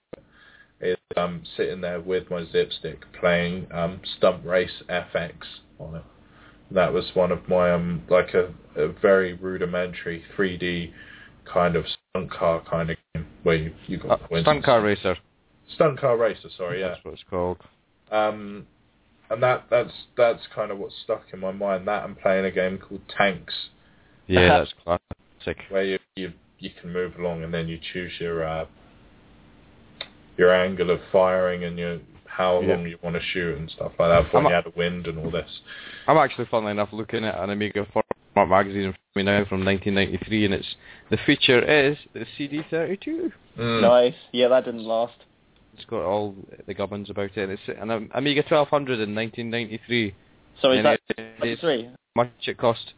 [0.82, 5.34] it is um sitting there with my zipstick playing um Stunt Race FX
[5.80, 6.03] on it.
[6.71, 10.91] That was one of my um like a, a very rudimentary 3D
[11.45, 11.86] kind of
[12.17, 15.15] stunt car kind of game where you you got Uh, Stunt Car Racer.
[15.75, 16.49] stunt car racer.
[16.58, 16.89] Sorry, yeah.
[16.89, 17.58] That's what it's called.
[18.12, 18.65] Um,
[19.30, 21.88] and that that's that's kind of what stuck in my mind.
[21.88, 23.53] That and playing a game called Tanks,
[24.27, 25.58] Yeah, that's classic.
[25.69, 28.65] where you you you can move along and then you choose your uh,
[30.38, 32.75] your angle of firing and your how Yeah.
[32.75, 34.34] long you want to shoot and stuff like that.
[34.34, 35.49] When I'm you had a wind and all this.
[36.08, 37.86] I'm actually, funnily enough, looking at an Amiga
[38.38, 40.76] format magazine in me now from 1993, and it's
[41.10, 43.32] the feature is the CD32.
[43.58, 43.82] Mm.
[43.82, 44.13] Nice.
[44.32, 45.15] Yeah, that didn't last.
[45.76, 46.36] It's got all
[46.67, 50.13] the gubbins about it, and it's an Am- Amiga 1200 in 1993.
[50.62, 51.86] So is that it is- 23?
[51.86, 52.93] How much it cost?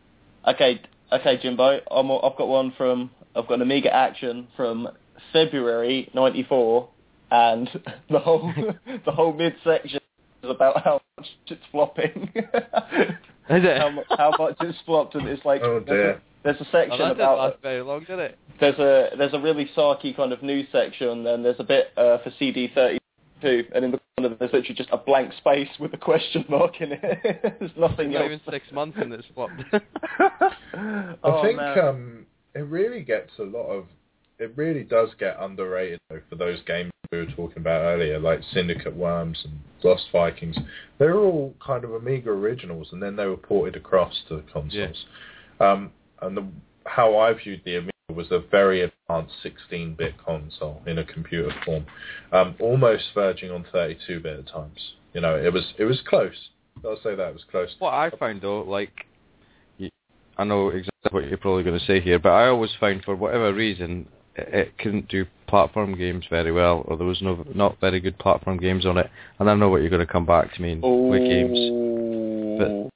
[0.48, 1.80] Okay, okay, Jimbo.
[1.90, 3.12] I'm, I've got one from.
[3.36, 4.90] I've got an Amiga Action from
[5.32, 6.90] February '94,
[7.32, 7.70] and
[8.10, 8.52] the whole
[9.06, 10.02] the whole midsection
[10.44, 12.34] is about how much it's flopping.
[13.50, 13.78] Is it?
[13.78, 16.22] how, mu- how much it's flopped, and it's like Oh, there's, a, dear.
[16.44, 18.38] there's a Oh, section that didn't about last very long, did it?
[18.60, 21.88] there's a there's a really sarky kind of news section, and then there's a bit
[21.98, 23.00] uh, for CD thirty
[23.42, 26.80] two, and in the corner there's literally just a blank space with a question mark
[26.82, 27.02] in it.
[27.60, 28.26] there's nothing Not else.
[28.26, 29.54] even six months and it's flopped.
[29.74, 33.86] I oh, think um, it really gets a lot of.
[34.40, 38.40] It really does get underrated though for those games we were talking about earlier, like
[38.54, 40.56] Syndicate Worms and Lost Vikings.
[41.00, 45.06] They're all kind of Amiga originals, and then they were ported across to consoles.
[45.60, 45.92] Um,
[46.22, 46.46] and the,
[46.86, 51.88] how I viewed the Amiga was a very advanced 16-bit console in a computer form,
[52.32, 54.94] um, almost verging on 32-bit at times.
[55.14, 56.50] You know, it was it was close.
[56.86, 57.70] I'll say that it was close.
[57.80, 59.08] What I found though, like,
[60.38, 63.16] I know exactly what you're probably going to say here, but I always found for
[63.16, 67.80] whatever reason it, it couldn't do platform games very well, or there was no not
[67.80, 69.10] very good platform games on it.
[69.40, 71.58] And I know what you're going to come back to me in, with games.
[71.58, 72.90] Ooh.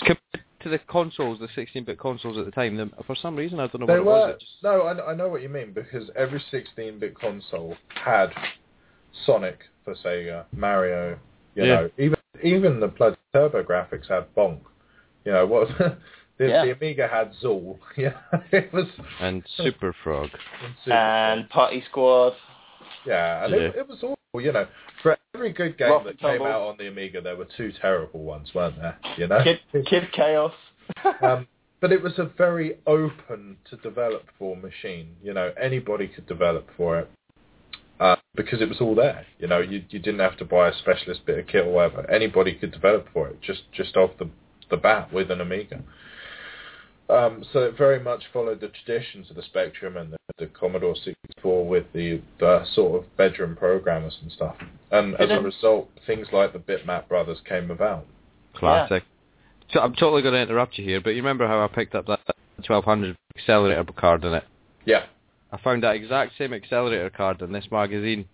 [0.00, 3.66] Compared to the consoles, the 16-bit consoles at the time, them- for some reason I
[3.66, 4.30] don't know They what it was.
[4.34, 8.30] It just, no, I, I know what you mean because every 16-bit console had
[9.26, 11.18] Sonic for Sega, Mario,
[11.54, 11.74] you Yeah.
[11.74, 14.58] know, even even the bloody TurboGrafx had Bonk.
[15.24, 15.68] You know what?
[16.38, 16.64] the, Yeah.
[16.64, 17.78] the Amiga had Zool.
[17.96, 18.14] Yeah,
[18.52, 18.86] it was.
[19.20, 20.30] and Super Frog.
[20.86, 22.34] and Putty Squad.
[23.06, 23.80] yeah, and It, Yeah.
[23.80, 24.18] it was awful.
[24.40, 24.66] You know,
[25.02, 26.46] for every good game Rough that came tumble.
[26.46, 28.98] out on the Amiga, there were two terrible ones, weren't there?
[29.16, 29.40] You know.
[29.44, 30.52] Kid, Kid Chaos.
[31.22, 31.46] um,
[31.80, 35.14] but it was a very open to develop for machine.
[35.22, 37.10] You know, anybody could develop for it
[38.00, 39.24] uh, because it was all there.
[39.38, 42.10] You know, you you didn't have to buy a specialist bit of kit or whatever.
[42.10, 44.28] Anybody could develop for it just just off the
[44.70, 45.82] the bat with an Amiga.
[47.10, 50.94] Um, so it very much followed the traditions of the Spectrum and the, the Commodore
[50.94, 54.56] 64 with the, the sort of bedroom programmers and stuff.
[54.90, 58.06] And as a result, things like the Bitmap Brothers came about.
[58.54, 59.02] Classic.
[59.70, 62.06] So I'm totally going to interrupt you here, but you remember how I picked up
[62.06, 62.20] that
[62.56, 64.44] 1200 accelerator card in it?
[64.86, 65.06] Yeah,
[65.52, 68.26] I found that exact same accelerator card in this magazine.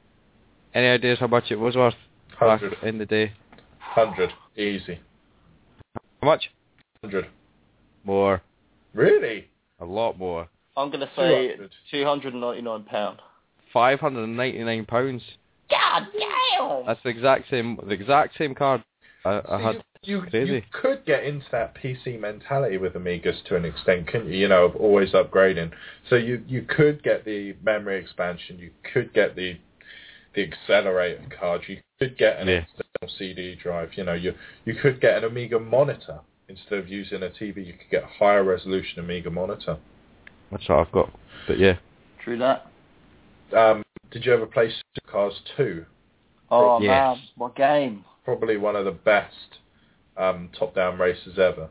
[0.74, 1.94] Any ideas how much it was worth
[2.38, 3.32] back in the day?
[3.94, 5.00] 100, easy.
[6.20, 6.50] How much?
[7.00, 7.28] 100.
[8.04, 8.42] More.
[8.94, 9.48] Really?
[9.80, 10.48] A lot more.
[10.76, 11.70] I'm gonna say 200.
[11.90, 13.18] two hundred and ninety nine pound.
[13.72, 15.22] Five hundred and ninety nine pounds.
[15.70, 16.86] God damn!
[16.86, 18.82] That's the exact same the exact same card
[19.24, 19.74] uh, I, I had.
[20.02, 20.52] you, you, crazy.
[20.52, 24.38] you could get into that PC mentality with Amigas to an extent, couldn't you?
[24.38, 25.70] You know, of always upgrading.
[26.08, 29.56] So you you could get the memory expansion, you could get the
[30.34, 32.62] the accelerator card, you could get an Yeah.
[32.62, 33.90] external CD drive.
[33.96, 37.64] You know, you you could get an Amiga monitor instead of using a TV.
[37.64, 39.78] You could get a higher resolution Amiga monitor.
[40.50, 41.10] That's what I've got.
[41.46, 41.76] But yeah.
[42.22, 42.66] True that.
[43.56, 44.70] Um, did you ever play
[45.08, 45.86] Supercars 2?
[46.50, 46.88] Oh Yes.
[46.88, 48.04] man, what game?
[48.24, 49.58] Probably one of the best
[50.16, 51.68] um, top-down races ever.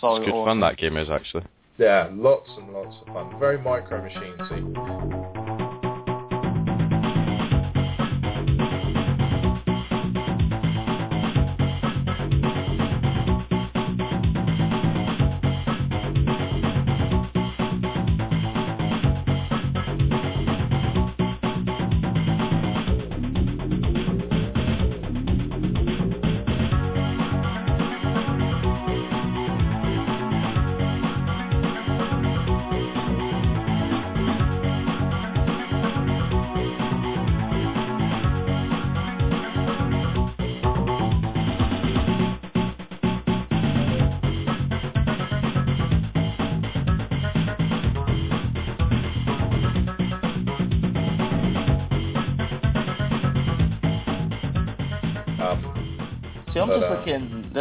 [0.00, 0.48] So It's good awesome.
[0.48, 1.44] fun that game is actually.
[1.78, 3.38] Yeah, lots and lots of fun.
[3.38, 5.41] Very micro machine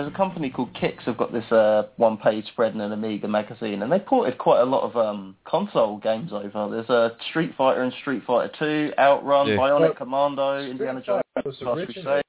[0.01, 1.03] There's a company called Kixx.
[1.03, 4.65] have got this uh, one-page spread in an Amiga magazine, and they ported quite a
[4.65, 6.69] lot of um, console games over.
[6.71, 9.57] There's a Street Fighter and Street Fighter 2, Outrun, Yeah.
[9.57, 11.21] Bionic Well, Commando, Street Indiana Jones,
[11.61, 12.23] Last Crusade.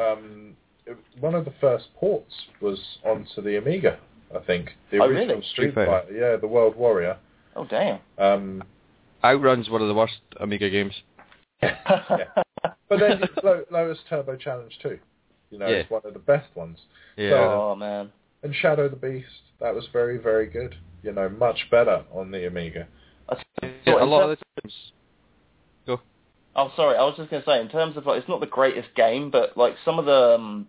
[0.00, 0.56] um,
[1.20, 4.00] one of the first ports was onto the Amiga,
[4.34, 4.70] I think.
[4.90, 5.46] The Oh, original really?
[5.52, 6.02] Street Street Fighter.
[6.06, 7.18] Fighter, yeah, the World Warrior.
[7.54, 8.00] Oh damn!
[8.18, 8.64] Um,
[9.22, 10.94] Outrun's one of the worst Amiga games.
[11.62, 14.98] but then Lo- Lotus Turbo Challenge too.
[15.52, 15.76] You know, Yeah.
[15.76, 16.78] it's one of the best ones.
[17.16, 17.34] Yeah.
[17.34, 18.10] oh man.
[18.42, 19.26] And Shadow the Beast,
[19.60, 20.74] that was very, very good.
[21.02, 22.88] You know, much better on the Amiga.
[23.28, 24.74] I tell you yeah a lot of the times.
[25.86, 26.00] Go.
[26.56, 26.96] Oh, sorry.
[26.96, 29.30] I was just going to say, in terms of like, it's not the greatest game,
[29.30, 30.66] but like some of the um,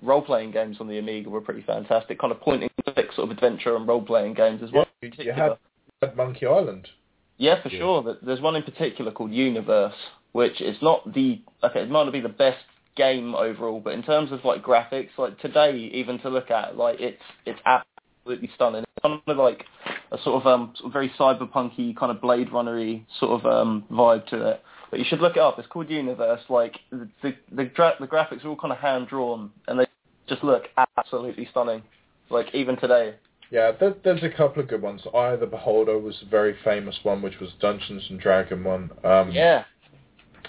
[0.00, 2.18] role-playing games on the Amiga were pretty fantastic.
[2.18, 4.86] Kind of point-and-click sort of adventure and role-playing games as well.
[5.02, 5.56] you, you had,
[6.00, 6.88] had Monkey Island.
[7.36, 7.78] Yeah, for Yeah.
[7.78, 8.16] sure.
[8.22, 9.94] There's one in particular called Universe,
[10.32, 11.80] which is not the okay.
[11.82, 12.64] It might not be the best
[12.96, 17.00] game overall, but in terms of like graphics, like today, even to look at, like
[17.00, 18.82] it's it's absolutely stunning.
[18.82, 19.64] It's kind of like
[20.10, 24.50] a sort of um very cyberpunky kind of Blade Runnery sort of um vibe to
[24.50, 24.62] it.
[24.90, 25.58] But you should look it up.
[25.58, 26.42] It's called Universe.
[26.48, 29.86] Like the the the, dra- the graphics are all kind of hand drawn, and they
[30.28, 30.64] just look
[30.98, 31.82] absolutely stunning.
[32.30, 33.14] Like even today.
[33.50, 35.02] Yeah, there, there's a couple of good ones.
[35.14, 38.90] Eye of the Beholder was a very famous one, which was Dungeons and Dragon one.
[39.04, 39.64] Um, Yeah.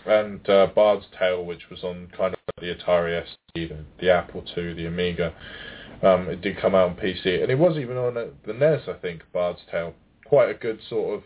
[0.05, 4.43] And uh, Bard's Tale, which was on kind of the Atari ST, the, the Apple
[4.57, 5.33] II, the Amiga.
[6.01, 8.81] Um, it did come out on PC, and it was even on uh, the NES,
[8.87, 9.21] I think.
[9.31, 9.93] Bard's Tale,
[10.25, 11.23] quite a good sort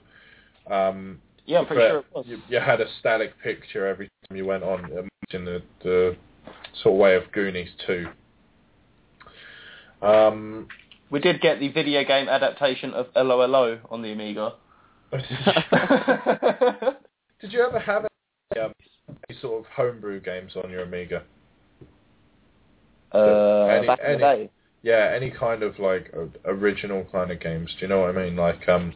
[0.68, 0.72] of.
[0.72, 2.26] Um, Yeah, I'm pretty sure it was.
[2.28, 6.16] You, you had a static picture every time you went on, um, in the, the
[6.84, 8.08] sort of way of Goonies too.
[10.02, 10.68] Um,
[11.10, 14.54] We did get the video game adaptation of LOLO on the Amiga.
[17.42, 18.06] did you ever have
[18.56, 18.74] um,
[19.30, 21.24] any sort of homebrew games on your Amiga?
[23.14, 24.50] uh, Any- back in any- the day.
[24.84, 26.14] Yeah, any kind of like
[26.46, 27.74] original kind of games.
[27.76, 28.36] Do you know what I mean?
[28.36, 28.94] Like, um,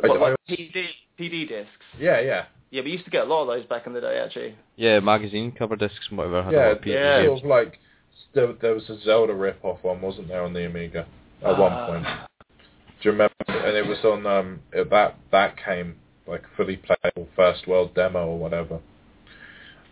[0.00, 0.86] What, I- like PD,
[1.18, 1.70] PD discs.
[1.98, 4.18] yeah, yeah, Yeah, we used to get a lot of those back in the day,
[4.18, 4.56] actually.
[4.76, 6.42] Yeah, magazine cover discs and whatever.
[6.42, 6.58] had yeah.
[6.68, 7.16] lot of PhD yeah.
[7.24, 7.40] Sort games.
[7.42, 7.78] of like
[8.32, 11.06] there, there was a Zelda rip-off one, wasn't there, on the Amiga
[11.42, 11.86] at one Ah.
[11.86, 12.06] point?
[13.00, 13.34] Do you remember?
[13.46, 15.94] And it was on um it- that that came
[16.26, 18.80] like fully playable first world demo or whatever,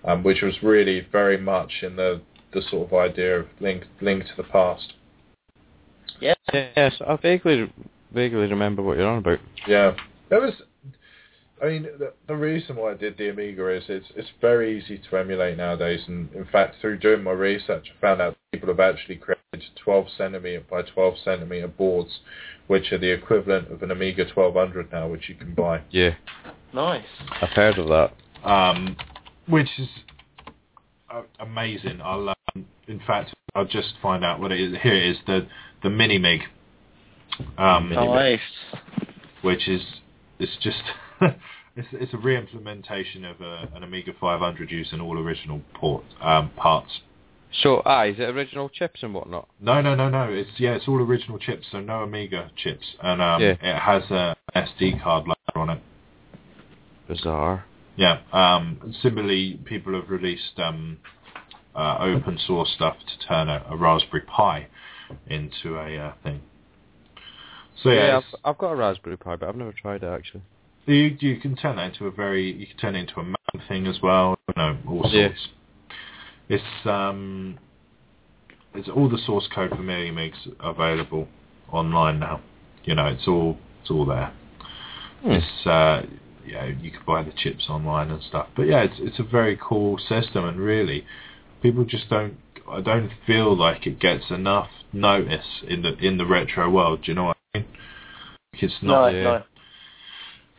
[0.05, 2.21] um, which was really very much in the
[2.53, 4.95] the sort of idea of link link to the past.
[6.21, 7.73] Yes, Yes, I vaguely
[8.13, 9.39] vaguely remember what you're on about.
[9.67, 9.97] Yeah,
[10.29, 10.55] there was.
[11.63, 15.01] I mean, the, the reason why I did the Amiga is it's it's very easy
[15.11, 18.81] to emulate nowadays, and in fact, through doing my research, I found out people have
[18.81, 22.21] actually created 12 centimeter by 12 centimeter boards,
[22.67, 25.81] which are the equivalent of an Amiga 1200 now, which you can buy.
[25.91, 26.15] Yeah,
[26.75, 27.05] Nice.
[27.41, 28.49] I've heard of that.
[28.49, 28.97] Um,
[29.49, 29.89] which is
[31.11, 32.01] uh, amazing.
[32.03, 34.77] I'll, um, in fact, I'll just find out what it is.
[34.83, 35.47] Here it is, the
[35.83, 36.43] the Minimig.
[37.59, 38.41] Um, Nice.
[39.43, 39.83] which is
[40.39, 40.83] it's just
[41.77, 47.01] it's it's a re-implementation of a, an Amiga 500 using all original port um, parts.
[47.53, 49.49] So, ah, is it original chips and whatnot?
[49.61, 50.25] No, no, no, no.
[50.31, 53.57] It's yeah, it's all original chips, so no Amiga chips, and um, Yeah.
[53.61, 55.83] it has a SD card later on it.
[57.09, 57.65] Bizarre.
[57.97, 58.21] Yeah.
[58.33, 60.99] Um, similarly, people have released um,
[61.75, 64.69] uh, open source stuff to turn a, a Raspberry Pi
[65.27, 66.41] into a uh, thing.
[67.83, 70.43] So yeah, yeah, I've, I've got a Raspberry Pi, but I've never tried it actually.
[70.87, 73.69] You you can turn that into a very you can turn it into a Mac
[73.69, 74.37] thing as well.
[74.49, 75.15] You know, all sorts.
[75.15, 75.29] Yeah.
[76.49, 77.59] It's um,
[78.75, 81.29] it's all the source code for Minimigs available
[81.71, 82.41] online now.
[82.85, 84.33] You know, it's all it's all there.
[85.23, 85.31] Hmm.
[85.31, 86.03] It's uh,
[86.47, 88.49] yeah, you can buy the chips online and stuff.
[88.57, 91.05] But yeah, it's it's a very cool system, and really,
[91.63, 92.37] people just don't.
[92.71, 97.03] I don't feel like it gets enough notice in the in the retro world.
[97.05, 97.67] Do you know what I mean?
[98.55, 99.13] It's not.
[99.13, 99.43] no, no.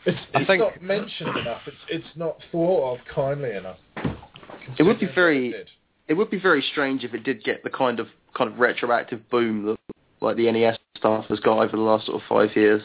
[0.06, 1.62] It's, I think- not mentioned enough.
[1.66, 3.78] It's it's not thought of kindly enough.
[4.78, 5.70] It would be very- it.
[6.08, 9.30] It would be very strange if it did get the kind of kind of retroactive
[9.30, 9.78] boom that
[10.22, 12.82] like the NES stuff has got over the last sort of five years.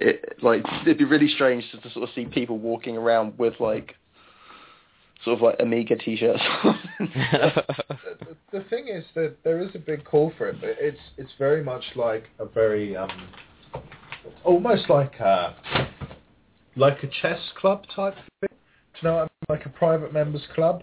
[0.00, 3.54] It like it'd be really strange to, to sort of see people walking around with
[3.60, 3.94] like
[5.24, 6.42] sort of like Amiga t-shirts.
[6.98, 7.64] the,
[8.52, 11.62] the thing is that there is a big call for it, but it's it's very
[11.62, 13.28] much like a very um,
[14.44, 15.54] almost like a
[16.76, 18.50] like a chess club type thing.
[18.50, 19.58] Do you know what I mean?
[19.58, 20.82] Like a private members club.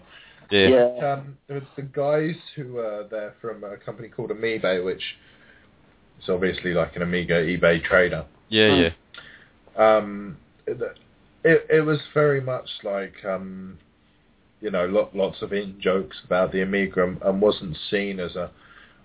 [0.58, 0.96] Yeah.
[0.96, 1.12] yeah.
[1.12, 5.02] Um, the, the guys who are there from a company called AmiBay, which
[6.22, 8.24] is obviously like an Amiga eBay trader.
[8.48, 8.90] Yeah,
[9.76, 9.96] yeah.
[9.96, 10.36] um,
[10.66, 10.80] it,
[11.44, 13.78] it it was very much like um,
[14.64, 18.34] you know, lot, lots of in jokes about the Amiga and, and wasn't seen as
[18.34, 18.50] a,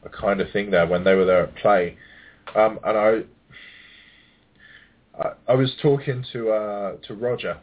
[0.06, 1.98] a kind of thing there when they were there at play.
[2.56, 3.22] Um, and I,
[5.22, 7.58] I, I was talking to uh, to Roger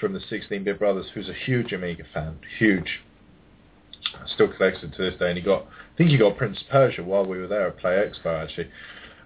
[0.00, 3.00] from the 16-bit Brothers, who's a huge Amiga fan, huge.
[4.34, 7.02] Still collected to this day, and he got, I think he got Prince of Persia
[7.02, 8.68] while we were there at Play Expo actually,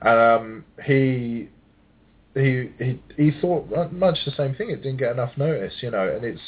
[0.03, 1.49] and um, he
[2.35, 4.71] he he he thought much the same thing.
[4.71, 6.41] It didn't get enough notice, you know, and it's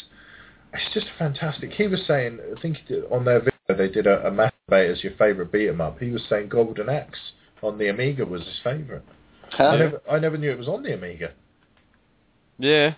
[0.73, 1.73] it's just fantastic.
[1.73, 2.79] He was saying, I think
[3.11, 5.99] on their video they did a, a masturbate as your favourite beat 'em up.
[5.99, 7.19] He was saying Golden Axe
[7.63, 9.03] on the Amiga was his favourite.
[9.51, 9.65] Huh?
[9.65, 11.33] I never I never knew it was on the Amiga.
[12.59, 12.95] Yeah,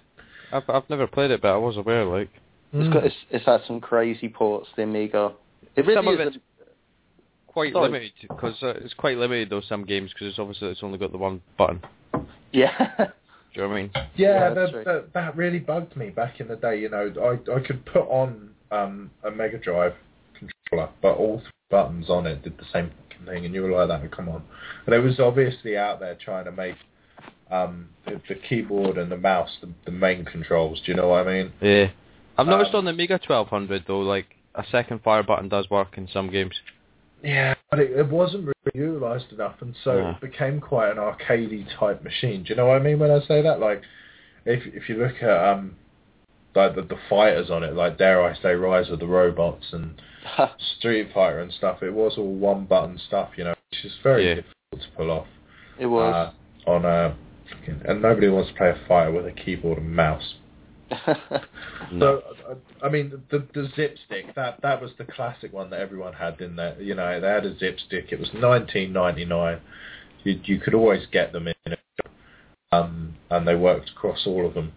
[0.53, 2.05] I've I've never played it, but I was aware.
[2.05, 2.31] Like,
[2.73, 4.69] It's got it's, it's had some crazy ports.
[4.77, 5.33] The Amiga.
[5.77, 6.37] It really Some of is.
[6.37, 6.37] it's
[7.47, 7.87] quite Sorry.
[7.89, 9.63] limited because uh, it's quite limited though.
[9.69, 11.81] Some games because it's obviously it's only got the one button.
[12.53, 12.93] yeah.
[12.99, 13.05] Do
[13.55, 13.91] you know what I mean?
[13.95, 16.79] Yeah, Yeah, that's that, that that really bugged me back in the day.
[16.79, 19.95] You know, I I could put on um, a Mega Drive
[20.39, 22.93] controller, but all three buttons on it did the same
[23.27, 24.45] thing, and you were like, "That come on!"
[24.87, 26.77] And it was obviously out there trying to make
[27.51, 30.81] um, the, the keyboard and the mouse the, the main controls.
[30.85, 31.53] Do you know what I mean?
[31.61, 31.91] Yeah.
[32.41, 35.97] I've noticed Um, on the Amiga 1200 though, like a second fire button does work
[35.99, 36.55] in some games.
[37.23, 40.11] Yeah, but it, it wasn't really utilised enough, and so Yeah.
[40.13, 42.43] it became quite an arcadey type machine.
[42.45, 43.61] Do you know what I mean when I say that?
[43.61, 43.83] Like,
[44.47, 45.77] if if you look at um,
[46.55, 50.01] like the, the fighters on it, like dare I say, Rise of the Robots and
[50.79, 54.27] Street Fighter and stuff, it was all one button stuff, you know, which is very
[54.29, 54.35] Yeah.
[54.37, 55.27] difficult to pull off.
[55.79, 56.33] it was.
[56.67, 57.17] Uh, on a,
[57.87, 60.35] and nobody wants to play a fighter with a keyboard and mouse.
[61.99, 62.23] So,
[62.83, 66.13] I, I mean, the the zip stick that that was the classic one that everyone
[66.13, 66.77] had, didn't they?
[66.81, 68.13] You know, they had a zip stick.
[68.13, 69.61] It was 1999.
[70.23, 71.77] You you could always get them in,
[72.71, 74.73] um, and they worked across all of them.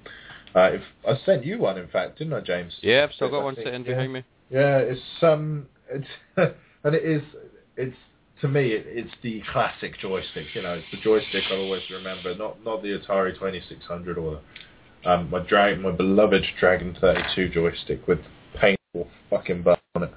[0.55, 2.73] Uh, if I sent you one, in fact, didn't I, James?
[2.81, 3.91] yeah, I've still got I one think, sitting yeah.
[3.91, 4.23] behind me.
[4.49, 6.07] Yeah, it's um, it's
[6.83, 7.21] and it is
[7.77, 7.97] it's
[8.41, 10.47] to me it, it's the classic joystick.
[10.53, 14.17] You know, it's the joystick I'll always remember, not not the Atari Twenty Six Hundred
[14.17, 14.41] or
[15.05, 18.19] um, my drag my beloved Dragon Thirty Two joystick with
[18.59, 20.13] painful fucking butt on it.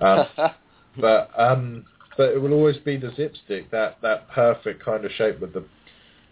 [0.00, 0.26] Um,
[1.00, 1.84] but um,
[2.16, 5.52] but it will always be the zip stick, that that perfect kind of shape with
[5.52, 5.64] the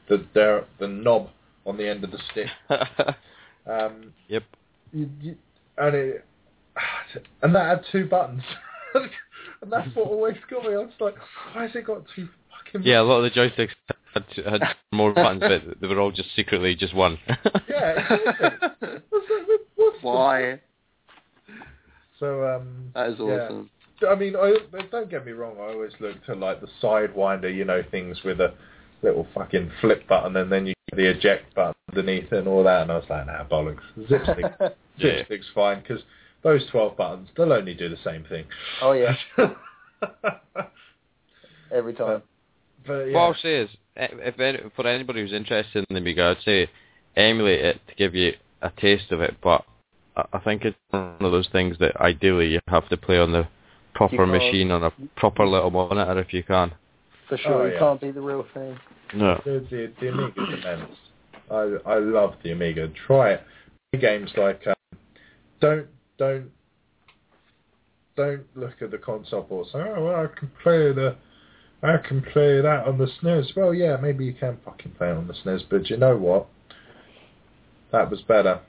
[0.09, 1.29] the the, the knob
[1.67, 2.49] on the end of the stick.
[3.65, 4.43] Um, yep.
[4.93, 5.37] you, you,
[5.79, 6.25] and it
[7.43, 8.43] and that had two buttons,
[8.95, 10.75] and that's what always got me.
[10.75, 11.15] I was like,
[11.55, 12.83] why has it got two fucking?
[12.83, 13.71] Yeah, a lot of the joysticks
[14.15, 14.25] had,
[14.61, 17.19] had more buttons, but they were all just secretly just one.
[17.69, 18.89] Yeah, exactly.
[19.11, 20.61] What's that- what's Why?
[22.19, 23.25] So um, That is yeah.
[23.25, 23.71] awesome.
[24.09, 24.55] I mean, I,
[24.91, 25.57] don't get me wrong.
[25.59, 28.53] I always look to like the sidewinder, you know, things with a
[29.03, 32.65] little fucking flip button, and then you get the eject button underneath it and all
[32.65, 32.83] that.
[32.83, 33.81] And I was like, nah, bollocks.
[34.09, 35.25] Zip stick, zip Yeah.
[35.27, 36.03] stick's fine because
[36.43, 38.45] those twelve buttons, they'll only do the same thing.
[38.81, 39.15] Oh yeah,
[41.71, 42.23] every time.
[42.87, 46.35] but yeah, What I'll say is, if any, for anybody who's interested in the Amiga,
[46.39, 46.69] I'd say
[47.17, 48.33] emulate it to give you
[48.63, 49.37] a taste of it.
[49.43, 49.65] But
[50.17, 53.33] I I think it's one of those things that ideally you have to play on
[53.33, 53.47] the
[53.95, 56.73] proper can't- machine on a proper little monitor if you can.
[57.29, 57.79] For sure, Oh, it yeah.
[57.79, 58.79] can't be the real thing.
[59.15, 59.41] No.
[59.45, 60.97] the, the, the Amiga's immense.
[61.51, 62.89] I I love the Amiga.
[63.07, 63.43] Try it.
[64.01, 64.75] Games like um,
[65.61, 65.87] don't
[66.19, 66.51] don't
[68.17, 69.69] don't look at the console port.
[69.73, 71.17] Say, oh, well, I can play the
[71.83, 73.57] I can play that on the SNES.
[73.57, 76.47] Well, yeah, maybe you can fucking play it on the SNES, but you know what?
[77.91, 78.61] That was better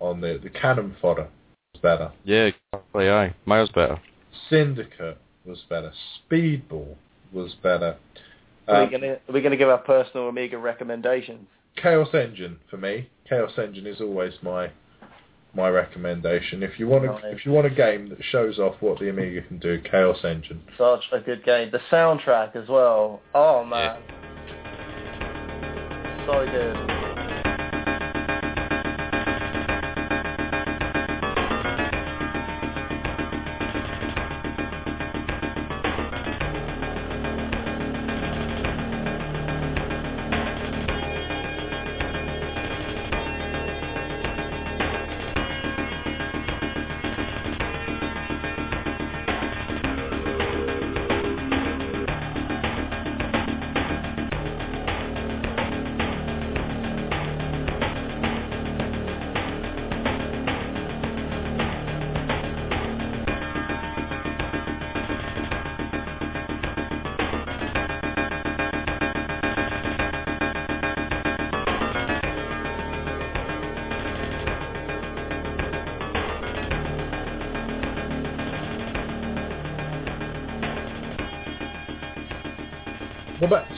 [0.00, 1.28] on the the Cannon fodder
[1.74, 2.12] was better.
[2.24, 3.34] Yeah, exactly, aye.
[3.46, 4.00] Miles better.
[4.48, 5.92] Syndicate was better.
[6.30, 6.94] Speedball
[7.32, 7.96] was better.
[8.68, 11.46] Are Um, we gonna are we gonna give our personal Amiga recommendations?
[11.76, 13.08] Chaos Engine for me.
[13.28, 14.70] Chaos Engine is always my
[15.54, 16.62] my recommendation.
[16.62, 19.42] If you want a, if you want a game that shows off what the Amiga
[19.42, 20.62] can do, Chaos Engine.
[20.78, 21.70] Such a good game.
[21.70, 23.20] The soundtrack as well.
[23.34, 24.00] Oh man,
[26.26, 26.91] so good.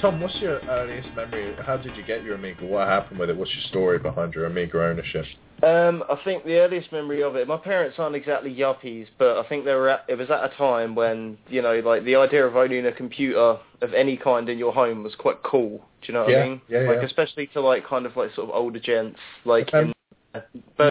[0.04, 0.20] Tom?
[0.20, 1.56] What's your earliest memory?
[1.64, 2.66] How did you get your Amiga?
[2.66, 3.36] What happened with it?
[3.38, 5.24] What's your story behind your Amiga ownership?
[5.62, 9.48] Um, I think the earliest memory of it, my parents aren't exactly yuppies, but I
[9.48, 12.44] think they were at, it was at a time when, you know, like the idea
[12.46, 15.78] of owning a computer of any kind in your home was quite cool.
[16.02, 16.60] Do you know what Yeah, I mean?
[16.68, 17.06] yeah, like yeah.
[17.06, 19.94] especially to like kind of like sort of older gents, like Um,
[20.34, 20.42] in
[20.78, 20.90] uh,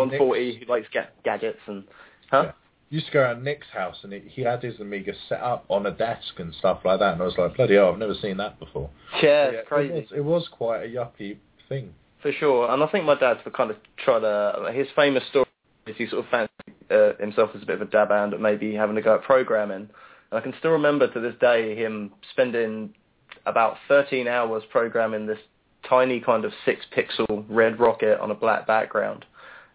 [0.00, 1.84] on 40 who likes ga- gadgets and,
[2.32, 2.42] huh?
[2.46, 2.52] Yeah.
[2.90, 5.86] Used to go around Nick's house and he, he had his Amiga set up on
[5.86, 8.36] a desk and stuff like that, and I was like, bloody hell, I've never seen
[8.38, 8.90] that before.
[9.22, 9.92] Yeah, Yeah, crazy.
[9.92, 11.36] It was, it was quite a yuppie
[11.68, 11.94] thing.
[12.22, 14.72] For sure, and I think my dad's kind of trying to.
[14.72, 15.46] His famous story
[15.86, 18.40] is he sort of fancied uh, himself as a bit of a dab hand at
[18.40, 19.88] maybe having to go at programming.
[20.30, 22.94] And I can still remember to this day him spending
[23.46, 25.38] about 13 hours programming this
[25.88, 29.24] tiny kind of six-pixel red rocket on a black background.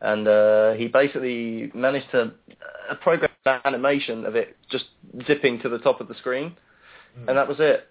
[0.04, 2.34] And uh, he basically managed to
[2.92, 4.86] uh, program an animation of it just
[5.26, 6.56] zipping to the top of the screen,
[7.28, 7.88] and that was it.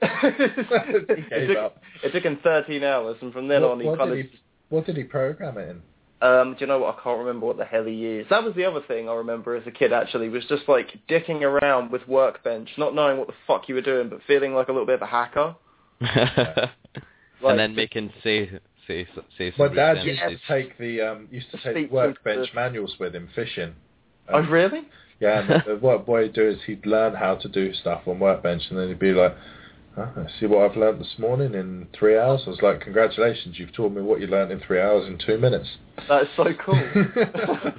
[0.00, 1.82] He it, gave took, up.
[2.04, 4.30] it took him 13 hours, and from then What- on he what kind did of
[4.30, 5.82] he- What did he program it in?
[6.28, 6.96] um, do you know what?
[6.98, 8.30] I can't remember what the hell he used.
[8.30, 9.92] That was the other thing I remember as a kid.
[9.92, 13.80] Actually, was just like dicking around with Workbench, not knowing what the fuck you were
[13.82, 15.56] doing, but feeling like a little bit of a hacker.
[17.42, 18.50] Like, and then making say
[18.86, 19.06] say
[19.36, 23.14] say My dad weird used to take the um, used to take workbench manuals with
[23.14, 23.74] him fishing.
[24.28, 24.82] oh Um, really?
[25.20, 28.62] Yeah, and what what he'd do is he'd learn how to do stuff on workbench,
[28.70, 29.34] and then he'd be like,
[29.96, 33.72] oh, "See what I've learned this morning in three hours." I was like, "Congratulations, you've
[33.72, 35.68] taught me what you learned in three hours in two minutes."
[36.08, 36.82] That is so cool.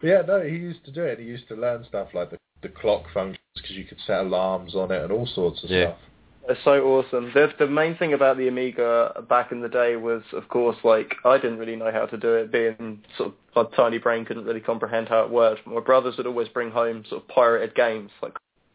[0.00, 1.18] But yeah, no, he used to do it.
[1.18, 4.74] He used to learn stuff like the the clock functions because you could set alarms
[4.74, 5.88] on it and all sorts of Yeah.
[5.88, 5.98] stuff.
[6.48, 7.30] It's so awesome.
[7.32, 11.14] The, the main thing about the Amiga back in the day was, of course, like
[11.24, 12.52] I didn't really know how to do it.
[12.52, 13.34] Being sort of
[13.70, 15.66] my tiny brain couldn't really comprehend how it worked.
[15.66, 18.34] My brothers would always bring home sort of pirated games, like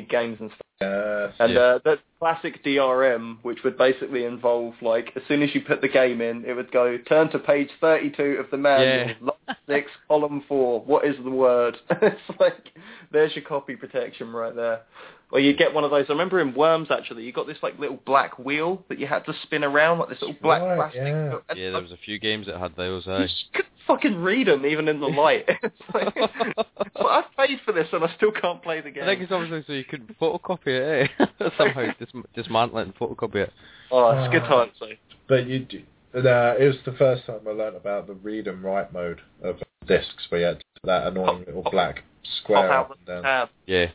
[0.10, 0.62] games and stuff.
[0.82, 1.34] Yes.
[1.40, 1.60] And Yeah.
[1.60, 5.90] uh, that classic DRM, which would basically involve like as soon as you put the
[5.90, 9.14] game in, it would go turn to page 32 of the manual, Yeah.
[9.48, 10.80] line six, column four.
[10.82, 11.78] What is the word?
[12.02, 12.70] it's like
[13.12, 14.82] there's your copy protection right there.
[15.32, 16.06] Or you get one of those.
[16.10, 19.26] I remember in Worms actually, you got this like little black wheel that you had
[19.26, 21.02] to spin around, like this little black Right, plastic.
[21.04, 21.38] yeah.
[21.50, 23.06] and Yeah, there was a few games that had those.
[23.06, 25.46] you just couldn't fucking read them even in the light.
[25.64, 29.04] it's like, it's I've paid for this and I still can't play the game.
[29.04, 31.26] I think it's obviously so you could photocopy it, eh?
[31.58, 33.54] Somehow dis- dismantle it and photocopy it.
[33.92, 34.72] oh, it's good Uh, times.
[34.80, 34.88] though.
[35.28, 35.84] But you, do-
[36.16, 39.58] uh, it was the first time I learned about the read and write mode of
[39.88, 42.02] discs, where you had that annoying little black
[42.42, 43.50] square up and down.
[43.68, 43.92] Yeah.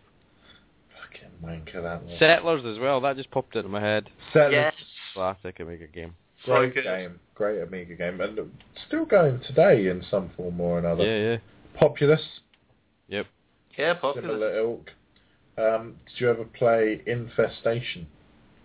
[1.44, 2.18] Fucking wanker that was.
[2.18, 3.00] Settlers as well.
[3.00, 4.08] That just popped into my head.
[4.32, 4.74] Settlers, Yes.
[5.14, 6.14] Classic Amiga game.
[6.44, 6.84] So great good.
[6.84, 8.38] game, great Amiga game, and
[8.86, 11.04] still going today in some form or another.
[11.04, 11.36] Yeah, yeah.
[11.78, 12.20] Populous,
[13.08, 13.26] Yep.
[13.78, 14.28] Yeah, popular.
[14.28, 14.90] similar ilk.
[15.56, 18.06] Um, did you ever play Infestation?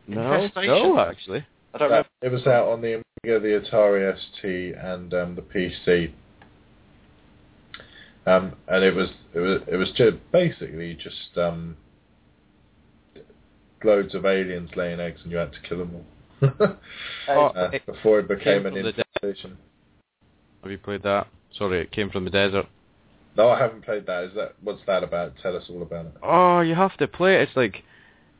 [0.07, 0.67] No, Infestation.
[0.67, 1.45] no, actually.
[1.73, 2.09] I don't That- remember.
[2.23, 6.11] it was out on the Amiga, the Atari ST, and um, the PC.
[8.25, 11.77] Um, and it was it was it was just basically just um,
[13.83, 16.05] loads of aliens laying eggs, and you had to kill them all.
[17.27, 19.57] Uh, before it became came an from infestation.
[20.63, 21.27] Have you played that?
[21.57, 22.65] Sorry, it came from the desert.
[23.37, 24.23] No, I haven't played that.
[24.25, 25.33] Is that what's that about?
[25.41, 26.13] Tell us all about it.
[26.23, 27.41] Oh, you have to play it.
[27.43, 27.83] It's like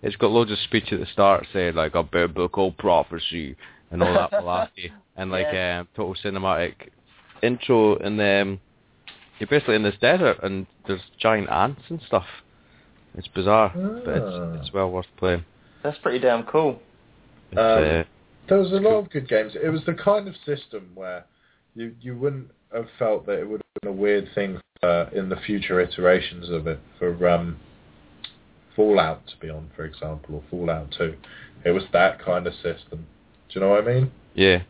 [0.01, 3.55] it's got loads of speech at the start saying like a biblical prophecy
[3.91, 5.81] and all that malarkey, and like Yeah.
[5.81, 6.89] um, total cinematic
[7.41, 8.59] intro, and then
[9.39, 12.25] you're basically in this desert and there's giant ants and stuff.
[13.15, 14.53] It's bizarre, but Ah.
[14.53, 15.43] it's it's well worth playing.
[15.83, 16.81] That's pretty damn cool.
[17.53, 18.03] Um, uh,
[18.47, 19.55] There was a lot of good games.
[19.61, 21.25] It was the kind of system where
[21.75, 25.29] you you wouldn't have felt that it would have been a weird thing uh, in
[25.29, 27.59] the future iterations of it for um,
[28.75, 31.15] Fallout to be on, for example, or Fallout 2.
[31.65, 33.05] It was that kind of system.
[33.49, 34.11] Do you know what I mean?
[34.35, 34.61] yeah,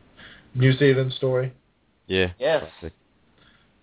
[0.56, 1.54] New Zealand story.
[2.08, 2.32] yeah.
[2.40, 2.64] Yes.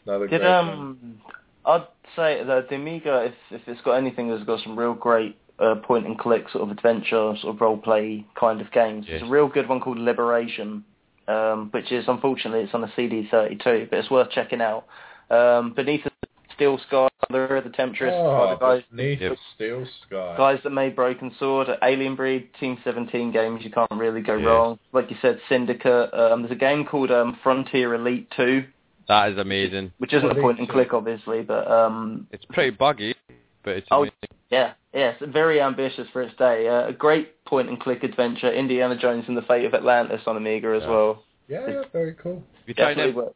[0.07, 1.21] Another Did great game.
[1.67, 5.37] I'd say that the Amiga, if if it's got anything that's got some real great
[5.59, 9.07] uh, point and click sort of adventure, sort of role play kind of games.
[9.07, 9.29] There's Yes.
[9.29, 10.85] a real good one called Liberation,
[11.29, 14.85] um, which is unfortunately it's on a CD32, but it's worth checking out.
[15.31, 16.11] Um, Beneath the
[16.55, 20.35] Steel Sky, Lure of the Temptress, by the Oh, guys Beneath the Steel Sky.
[20.37, 24.47] guys that made Broken Sword, Alien Breed, Team 17 games, you can't really go Yes.
[24.47, 24.79] wrong.
[24.93, 26.15] Like you said, Syndicate.
[26.15, 28.65] Um, there's a game called um, Frontier Elite 2,
[29.09, 29.93] That is amazing.
[29.99, 33.15] which isn't a Elite point and click, obviously, but um, It's pretty buggy,
[33.63, 34.13] but it's Oh, amazing.
[34.51, 36.67] yeah, yeah, it's very ambitious for its day.
[36.69, 40.37] Uh, a great point and click adventure, Indiana Jones and the Fate of Atlantis on
[40.37, 40.89] Amiga as Yeah.
[40.91, 41.23] well.
[41.49, 42.43] Yeah, yeah, very cool.
[42.61, 43.33] Have you tried Definitely.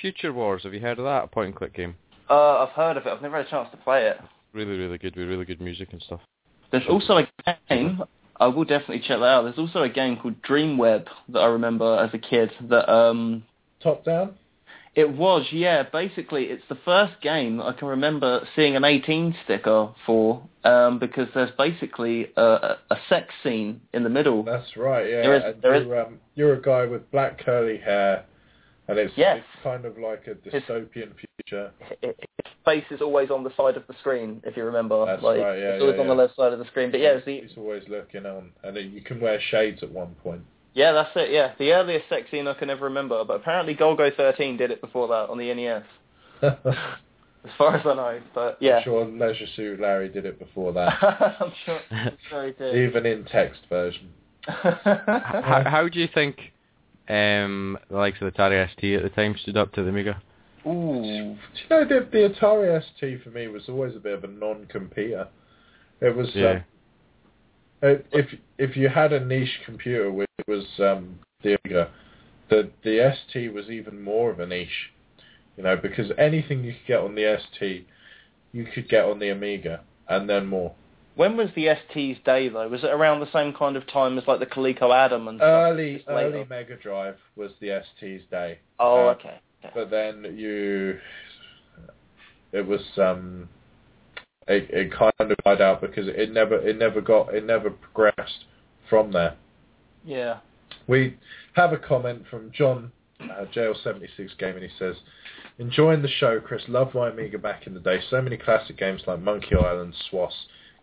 [0.00, 0.64] Future Wars?
[0.64, 1.24] Have you heard of that?
[1.24, 1.94] A point and click game.
[2.28, 3.10] Uh, I've heard of it.
[3.10, 4.20] I've never had a chance to play it.
[4.52, 6.20] Really, really good with really good music and stuff.
[6.72, 7.28] There's also a
[7.68, 8.02] game
[8.40, 9.42] I will definitely check that out.
[9.42, 13.44] There's also a game called Dreamweb that I remember as a kid that um
[13.80, 14.34] Top down.
[14.94, 15.84] It was, yeah.
[15.90, 21.28] Basically, it's the first game I can remember seeing an 18 sticker for, um, because
[21.34, 24.42] there's basically a, a a sex scene in the middle.
[24.42, 25.06] That's right.
[25.08, 25.22] Yeah.
[25.22, 28.24] There is- and there is- you're, um, you're a guy with black curly hair,
[28.88, 29.38] and it's, Yes.
[29.38, 31.70] it's kind of like a dystopian future.
[32.02, 32.12] His
[32.64, 35.04] face is always on the side of the screen, if you remember.
[35.06, 36.90] That's like, right, yeah, It's always yeah, on the left side of the screen.
[36.90, 40.14] But yeah, it's the, He's always looking on, and you can wear shades at one
[40.22, 40.42] point.
[40.74, 41.30] Yeah, that's it.
[41.30, 43.24] Yeah, the earliest sex scene I can ever remember.
[43.24, 45.82] But apparently, Golgo 13 did it before that on the NES,
[46.42, 48.20] as far as I know.
[48.34, 51.02] But yeah, I'm sure Leisure Suit Larry did it before that,
[51.40, 51.80] I'm sure.
[51.90, 52.88] I'm sure he did.
[52.88, 54.10] even in text version.
[54.48, 56.36] how, how do you think
[57.08, 60.20] um, the likes of the Atari ST at the time stood up to the Amiga?
[60.66, 61.02] Ooh.
[61.02, 61.36] Do you
[61.70, 65.28] know the, the Atari ST for me was always a bit of a non-competer.
[66.00, 66.62] It was Yeah.
[67.82, 71.90] Um, it- if if you had a niche computer, which was um, the Amiga,
[72.48, 74.92] the the ST was even more of a niche.
[75.56, 77.86] You know, because anything you could get on the ST,
[78.52, 80.74] you could get on the Amiga, and then more.
[81.14, 82.68] When was the ST's day though?
[82.68, 85.46] Was it around the same kind of time as like the Coleco Adam and stuff?
[85.46, 86.36] Early later?
[86.36, 88.58] early Mega Drive was the ST's day.
[88.78, 89.40] Oh, Uh, okay.
[89.62, 89.72] okay.
[89.74, 90.98] but then you
[92.52, 93.48] it was um
[94.48, 98.44] it, it kind of died out because it never it never got it never progressed
[98.88, 99.36] from there
[100.04, 100.38] Yeah.
[100.86, 101.16] we
[101.54, 104.96] have a comment from john uh, jail76 gaming he says
[105.58, 109.02] enjoying the show chris loved my amiga back in the day so many classic games
[109.06, 110.32] like monkey island swass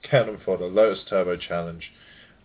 [0.10, 1.92] cannon fodder lotus turbo challenge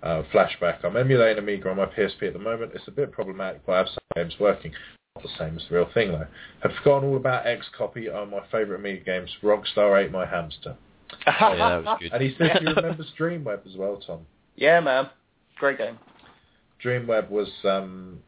[0.03, 3.65] uh, flashback i'm emulating amiga on my psp at the moment it's a bit problematic
[3.65, 4.73] but i have some games working
[5.17, 6.27] not the same as the real thing though.
[6.65, 9.31] Have forgotten all about X Copy are my favourite Amiga games.
[9.45, 10.75] Rockstar ate my hamster.
[11.27, 12.13] Yeah, that was good.
[12.13, 14.21] And he says he remembers Dreamweb as well, Tom.
[14.57, 15.09] yeah, man.
[15.59, 15.99] Great game.
[16.85, 18.21] Dreamweb was um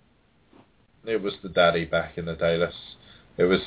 [1.04, 2.58] it was the daddy back in the day.
[2.58, 2.74] That's
[3.36, 3.60] it was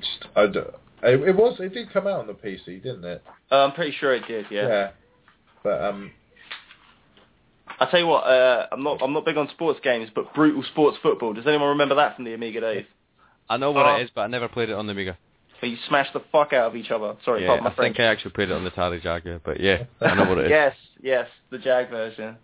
[0.00, 0.60] just I d
[1.04, 3.22] it, it was it did come out on the PC, didn't it?
[3.50, 4.46] Uh, I'm pretty sure it did.
[4.50, 4.90] Yeah.
[5.62, 6.12] But um
[7.80, 10.62] I tell you what, uh, I'm not I'm not big on sports games, but brutal
[10.72, 11.32] sports football.
[11.32, 12.84] Does anyone remember that from the Amiga days?
[13.48, 13.96] I know what Oh.
[13.96, 15.18] it is, but I never played it on the Amiga.
[15.62, 17.14] Where you smash the fuck out of each other.
[17.24, 17.96] Sorry, yeah, pardon my I French.
[17.96, 20.46] think I actually played it on the Atari Jaguar, but yeah, I know what it
[20.46, 20.50] is.
[20.50, 22.36] Yes, yes, the Jag version.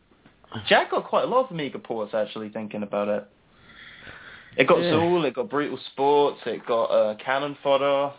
[0.69, 2.49] Jag got quite a lot of Amiga ports actually.
[2.49, 3.27] Thinking about it,
[4.57, 4.93] it got Yeah.
[4.93, 8.13] Zool, it got Brutal Sports, it got uh, Cannon Fodder.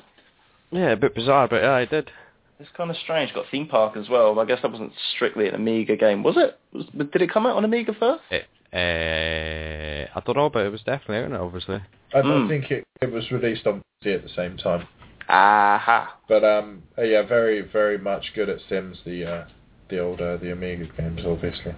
[0.72, 2.12] Yeah, a bit bizarre, but yeah, it did.
[2.60, 3.34] It's kind of strange.
[3.34, 4.38] Got Theme Park as well.
[4.38, 6.60] I guess that wasn't strictly an Amiga game, was it?
[6.74, 8.22] Was, did it come out on Amiga first?
[8.32, 11.82] It, uh, I don't know, but it was definitely out on it, obviously.
[12.14, 12.50] I don't Hmm.
[12.50, 14.88] think it, it was released on PC at the same time.
[15.28, 16.18] Aha.
[16.30, 19.45] But um uh, yeah, very very much good at Sims the uh
[19.89, 21.76] the older uh, the Amiga games obviously.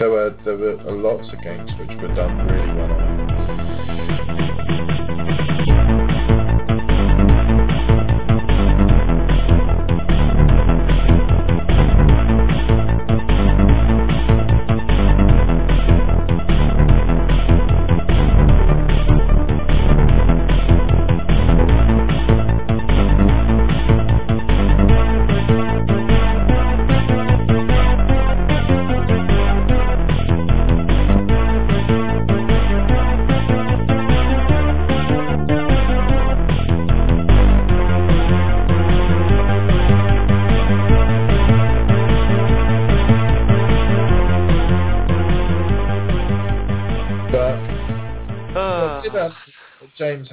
[0.00, 3.49] There were there were lots of games which were done really well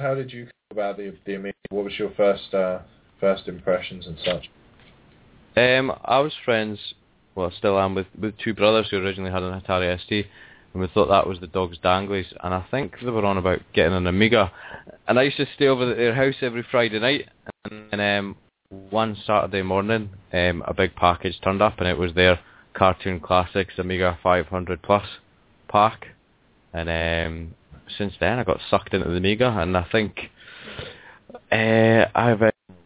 [0.08, 1.54] how did you feel about the the Amiga?
[1.68, 2.78] What was your first uh,
[3.20, 4.48] first impressions and such?
[5.56, 6.78] Um, I was friends,
[7.34, 10.26] well, still am, with, with two brothers who originally had an Atari ST,
[10.72, 13.60] and we thought that was the dog's danglies, and I think they were on about
[13.74, 14.50] getting an Amiga,
[15.06, 17.28] and I used to stay over at their house every Friday night,
[17.70, 18.36] and um,
[18.68, 22.38] one Saturday morning, um, a big package turned up, and it was their
[22.72, 25.06] Cartoon Classics Amiga 500 Plus
[25.68, 26.06] pack,
[26.72, 27.54] and um,
[27.96, 30.30] since then I got sucked into the Amiga, and I think
[31.52, 32.42] uh, I've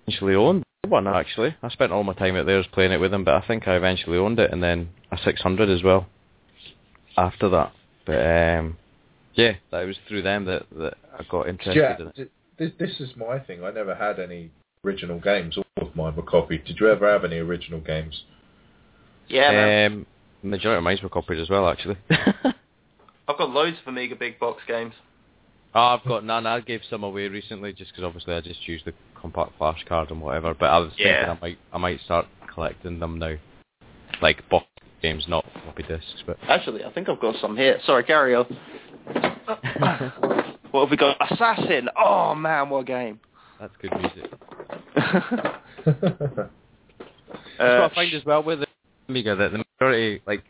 [0.06, 1.56] eventually owned one actually.
[1.62, 3.76] I spent all my time out there playing it with them, but I think I
[3.76, 6.06] eventually owned it, and then a 600 as well
[7.16, 7.72] after that.
[8.04, 8.76] But um,
[9.34, 12.30] yeah, that was through them that, that I got interested Yeah, in it.
[12.58, 13.64] this this is my thing.
[13.64, 14.50] I never had any
[14.84, 15.56] original games.
[15.56, 16.64] All of mine were copied.
[16.64, 18.24] Did you ever have any original games?
[19.28, 19.92] yeah, man.
[19.92, 20.06] Um,
[20.42, 21.96] majority of mine were copied as well, actually.
[23.32, 24.94] I've got loads of Amiga big box games.
[25.74, 26.46] oh, I've got none.
[26.46, 30.10] I gave some away recently, just because obviously I just used the compact flash card
[30.10, 30.54] and whatever.
[30.54, 31.24] But I was Yeah.
[31.26, 33.34] thinking I might I might start collecting them now,
[34.20, 34.66] like box
[35.00, 36.22] games, not floppy disks.
[36.26, 37.78] But Actually, I think I've got some here.
[37.86, 38.44] Sorry, carry on.
[40.70, 41.16] what have we got?
[41.32, 41.88] Assassin.
[41.96, 43.20] Oh man, what a game.
[43.58, 44.30] that's good music.
[47.58, 48.66] Uh, That's what I find as well with the
[49.08, 50.42] Amiga that the majority, like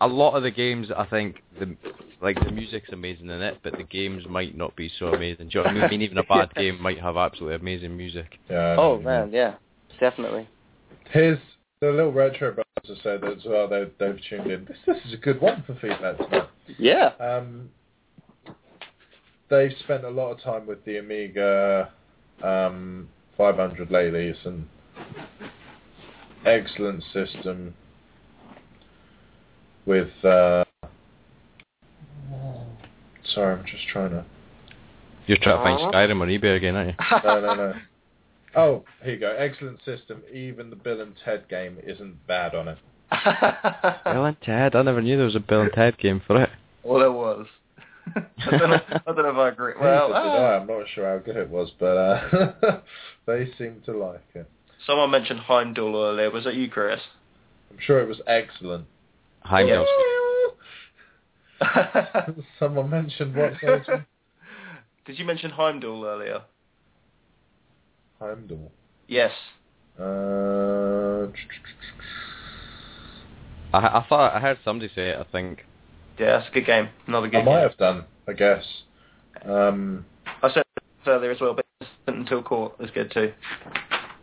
[0.00, 1.76] a lot of the games, I think the
[2.22, 5.48] like the music's amazing in it, but the games might not be so amazing.
[5.48, 6.02] Do you know what I mean?
[6.02, 8.38] Even a bad game might have absolutely amazing music.
[8.48, 8.76] yeah.
[8.78, 9.54] oh man, yeah,
[9.98, 10.48] definitely.
[11.10, 11.38] Here's
[11.80, 13.68] the little retro brothers have said as well.
[13.68, 14.64] They, they've tuned in.
[14.64, 16.48] This, this is a good one for feedback tonight.
[16.78, 17.10] Yeah.
[17.18, 17.70] Um,
[19.50, 21.90] they've spent a lot of time with the Amiga
[22.42, 24.32] um, 500 lately.
[24.44, 24.66] and
[26.46, 27.74] excellent system
[29.86, 30.08] with.
[30.24, 30.61] Uh,
[33.34, 34.24] sorry, I'm just trying to.
[35.26, 37.20] You're trying to find Skyrim on eBay again, aren't you?
[37.24, 37.74] No, no, no.
[38.54, 39.34] Oh, here you go.
[39.38, 40.22] Excellent system.
[40.32, 42.78] Even the Bill and Ted game isn't bad on it.
[44.04, 44.74] Bill and Ted.
[44.74, 46.50] I never knew there was a Bill and Ted game for it.
[46.82, 47.46] well, there was.
[48.16, 49.74] I, don't know, I don't know if I agree.
[49.80, 50.56] Well, uh, I.
[50.58, 52.80] I'm not sure how good it was, but uh,
[53.26, 54.50] they seem to like it.
[54.86, 56.30] someone mentioned Heimdall earlier.
[56.30, 57.00] Was that you, Chris?
[57.70, 58.86] I'm sure it was excellent.
[59.42, 59.86] Heimdall.
[62.58, 63.52] Someone mentioned what?
[63.60, 64.06] sorry, Jim?
[65.06, 66.42] Did you mention Heimdall earlier?
[68.20, 68.70] Heimdall.
[69.08, 69.32] Yes.
[69.98, 71.26] Uh,
[73.74, 75.18] I, I thought I heard somebody say it.
[75.18, 75.64] I think.
[76.18, 76.88] Yeah, that's a good game.
[77.06, 77.68] Another good I might game.
[77.68, 78.64] have done, I guess.
[79.44, 80.04] Um,
[80.42, 81.66] I said it earlier as well, but
[82.06, 83.32] until caught is good too.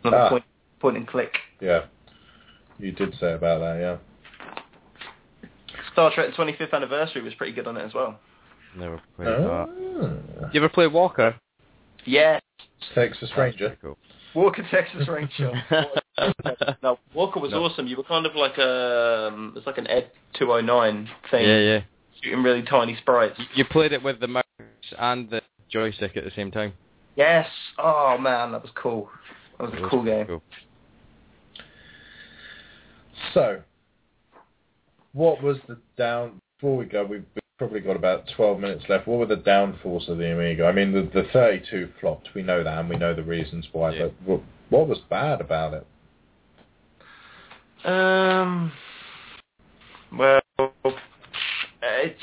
[0.02, 0.28] Another Ah.
[0.30, 0.44] point,
[0.80, 1.36] point and click.
[1.60, 1.86] yeah,
[2.78, 3.96] you did say about that, yeah.
[5.92, 8.18] Star Trek 25th anniversary was pretty good on it as well.
[8.76, 10.50] Never played that.
[10.52, 11.34] You ever played Walker?
[12.04, 12.40] Yes.
[12.94, 13.68] Texas Ranger.
[13.70, 13.96] That's pretty
[14.34, 15.52] Walker Texas Ranger.
[15.68, 16.72] cool.
[16.82, 17.64] no, Walker was No.
[17.64, 17.86] awesome.
[17.88, 21.80] You were kind of like a, um, it's like an Ed 209 thing, yeah, yeah.
[22.22, 23.38] shooting really tiny sprites.
[23.38, 24.44] You- You played it with the mouse
[24.98, 26.72] and the joystick at the same time.
[27.16, 27.48] Yes.
[27.78, 29.10] Oh man, that was cool.
[29.58, 30.26] That was It a was cool game.
[30.26, 30.42] cool.
[33.34, 33.62] So,
[35.12, 36.40] what was the down?
[36.58, 37.24] Before we go, we've
[37.58, 39.06] probably got about 12 minutes left.
[39.06, 40.66] What were the downfalls of the Amiga?
[40.66, 42.28] I mean, the, the 32 flopped.
[42.34, 43.94] We know that, and we know the reasons why.
[43.94, 44.04] Yeah.
[44.04, 44.40] But what,
[44.70, 45.86] what was bad about it?
[47.84, 48.72] Um.
[50.16, 50.40] Well,
[51.82, 52.22] it's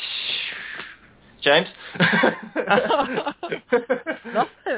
[1.42, 1.68] James.
[2.00, 2.36] Nothing.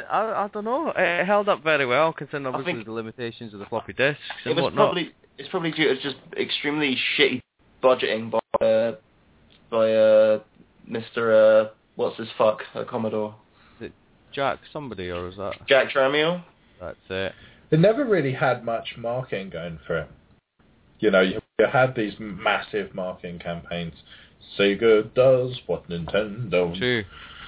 [0.10, 0.94] I, I don't know.
[0.96, 4.56] It held up very well, considering obviously the limitations of the floppy disks and It
[4.56, 4.88] was whatnot.
[4.94, 7.42] probably it's probably due to just extremely shitty
[7.82, 8.96] budgeting by uh,
[9.70, 10.40] by uh,
[10.90, 11.68] Mr.
[11.68, 13.36] Uh, what's his fuck uh, Commodore
[14.32, 15.54] Jack somebody, or is that?
[15.68, 16.44] Jack Tramiel.
[16.80, 17.34] That's it.
[17.72, 20.08] They never really had much marketing going for it.
[21.00, 23.94] You know, you, you had these massive marketing campaigns.
[24.58, 26.78] Sega does what Nintendo.
[26.78, 27.04] True.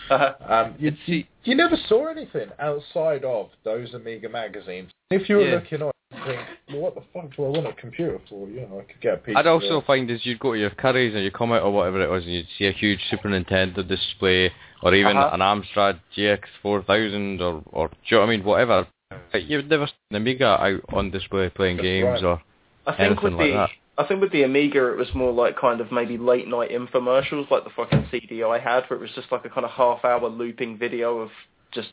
[0.10, 4.90] Um, you, It's- you, you never saw anything outside of those Amiga magazines.
[5.12, 5.56] If you were Yeah.
[5.56, 6.40] looking on, you think,
[6.70, 8.48] well, what the fuck do I want a computer for?
[8.48, 10.60] You know, I could get a piece I'd of also find is you'd go to
[10.60, 13.30] your Currys or your Comet or whatever it was, and you'd see a huge Super
[13.30, 14.52] Nintendo display,
[14.84, 15.30] or even Uh-huh.
[15.34, 18.44] an Amstrad GX 4000, or or do you know what I mean?
[18.44, 18.88] Whatever.
[19.34, 22.24] Like, You'd never see an Amiga out on display playing That's games right.
[22.24, 22.42] or
[22.88, 23.70] I think with like the that.
[23.98, 27.52] I think with the Amiga it was more like kind of maybe late night infomercials
[27.52, 30.04] like the fucking CD I had where it was just like a kind of half
[30.06, 31.30] hour looping video of
[31.72, 31.92] just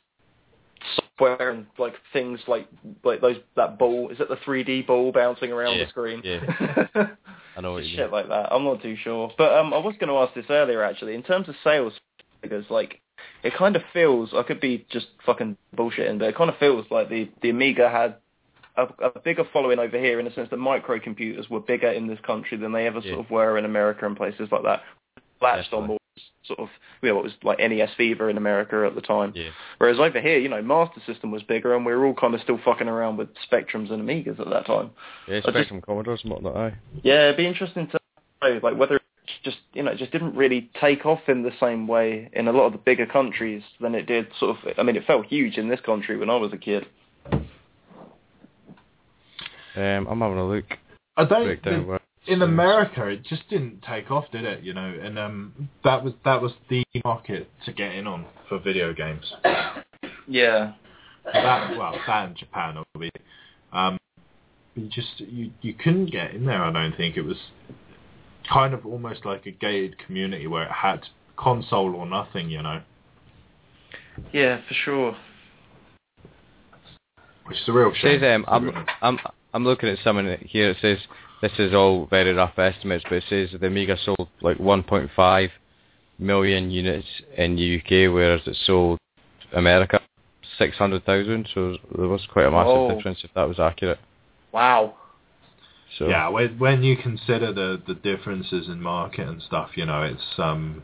[1.20, 2.68] and like things like
[3.04, 6.40] like those that ball is it the 3D ball bouncing around Yeah, the screen yeah.
[7.56, 8.10] I know what you shit mean.
[8.12, 10.82] like that I'm not too sure but um I was going to ask this earlier
[10.82, 11.92] actually in terms of sales
[12.42, 13.00] figures like
[13.42, 16.86] it kind of feels I could be just fucking bullshitting but it kind of feels
[16.90, 18.16] like the the Amiga had
[18.76, 22.20] a, a bigger following over here in the sense that microcomputers were bigger in this
[22.24, 23.14] country than they ever Yeah.
[23.14, 24.82] sort of were in America and places like that.
[25.40, 25.86] Latched on Definitely.
[25.88, 25.97] more
[26.48, 26.68] sort of,
[27.02, 29.32] you know, what was like NES Fever in America at the time.
[29.36, 29.50] Yeah.
[29.78, 32.40] Whereas over here, you know, Master System was bigger and we were all kind of
[32.40, 34.90] still fucking around with Spectrums and Amigas at that time.
[35.28, 36.74] Yeah, just- Spectrum Commodores and whatnot, aye.
[37.04, 37.98] Yeah, it'd be interesting to
[38.42, 39.02] know, like, whether it
[39.44, 42.52] just, you know, it just didn't really take off in the same way in a
[42.52, 45.58] lot of the bigger countries than it did sort of, I mean, it felt huge
[45.58, 46.86] in this country when I was a kid.
[49.76, 50.64] Um, I'm having a look.
[51.16, 51.97] I don't Breakdown think where-
[52.28, 54.62] in America it just didn't take off, did it?
[54.62, 58.58] You know, and um, that was that was the market to get in on for
[58.58, 59.32] video games.
[60.30, 60.74] Yeah.
[61.24, 63.10] that well, that in Japan obviously.
[63.72, 63.96] Um,
[64.74, 66.62] you just you you couldn't get in there.
[66.62, 67.38] I don't think it was
[68.52, 71.00] kind of almost like a gated community where it had
[71.38, 72.50] console or nothing.
[72.50, 72.82] You know,
[74.32, 75.16] Yeah, for sure.
[77.46, 78.20] which is a real shame.
[78.20, 79.18] says um, I'm I'm
[79.54, 80.70] I'm looking at someone here.
[80.70, 80.98] It says
[81.40, 85.50] this is all very rough estimates, but it says the Amiga sold like 1.5
[86.18, 88.98] million units in the UK, whereas it sold
[89.52, 90.00] America
[90.58, 91.48] 600,000.
[91.54, 92.94] So there was quite a massive Oh.
[92.94, 93.98] difference if that was accurate.
[94.52, 94.94] Wow.
[95.98, 100.02] So Yeah, when, when you consider the, the differences in market and stuff, you know,
[100.02, 100.82] it's um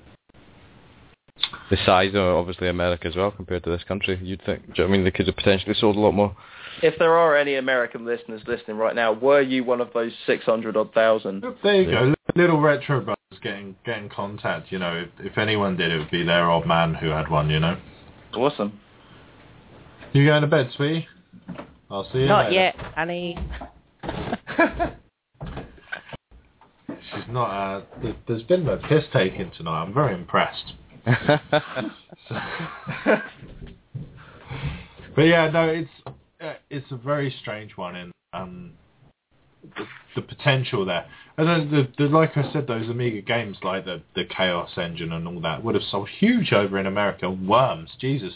[1.70, 4.62] the size of obviously America as well compared to this country, you'd think.
[4.66, 6.36] Do you know what I mean they could have potentially sold a lot more?
[6.82, 10.76] If there are any American listeners listening right now, were you one of those 600
[10.76, 11.44] odd thousand?
[11.62, 12.00] there you Yeah.
[12.06, 12.14] go.
[12.36, 14.72] Little retro brothers getting get in contact.
[14.72, 17.48] You know, if, if anyone did, it would be their old man who had one.
[17.50, 17.76] You know.
[18.34, 18.80] Awesome.
[20.12, 21.06] You going to bed, sweetie?
[21.90, 22.54] I'll see you Not later.
[22.54, 23.38] yet, honey.
[26.88, 27.50] She's not.
[27.50, 29.82] Uh, th- there's been no piss taking tonight.
[29.82, 30.72] I'm very impressed.
[35.16, 35.88] But yeah, no, it's
[36.76, 38.72] it's a very strange one, and um,
[39.76, 41.06] the, the potential there.
[41.36, 45.12] And then the, the like I said, those Amiga games like the the Chaos Engine
[45.12, 47.30] and all that would have sold huge over in America.
[47.30, 48.34] Worms, Jesus,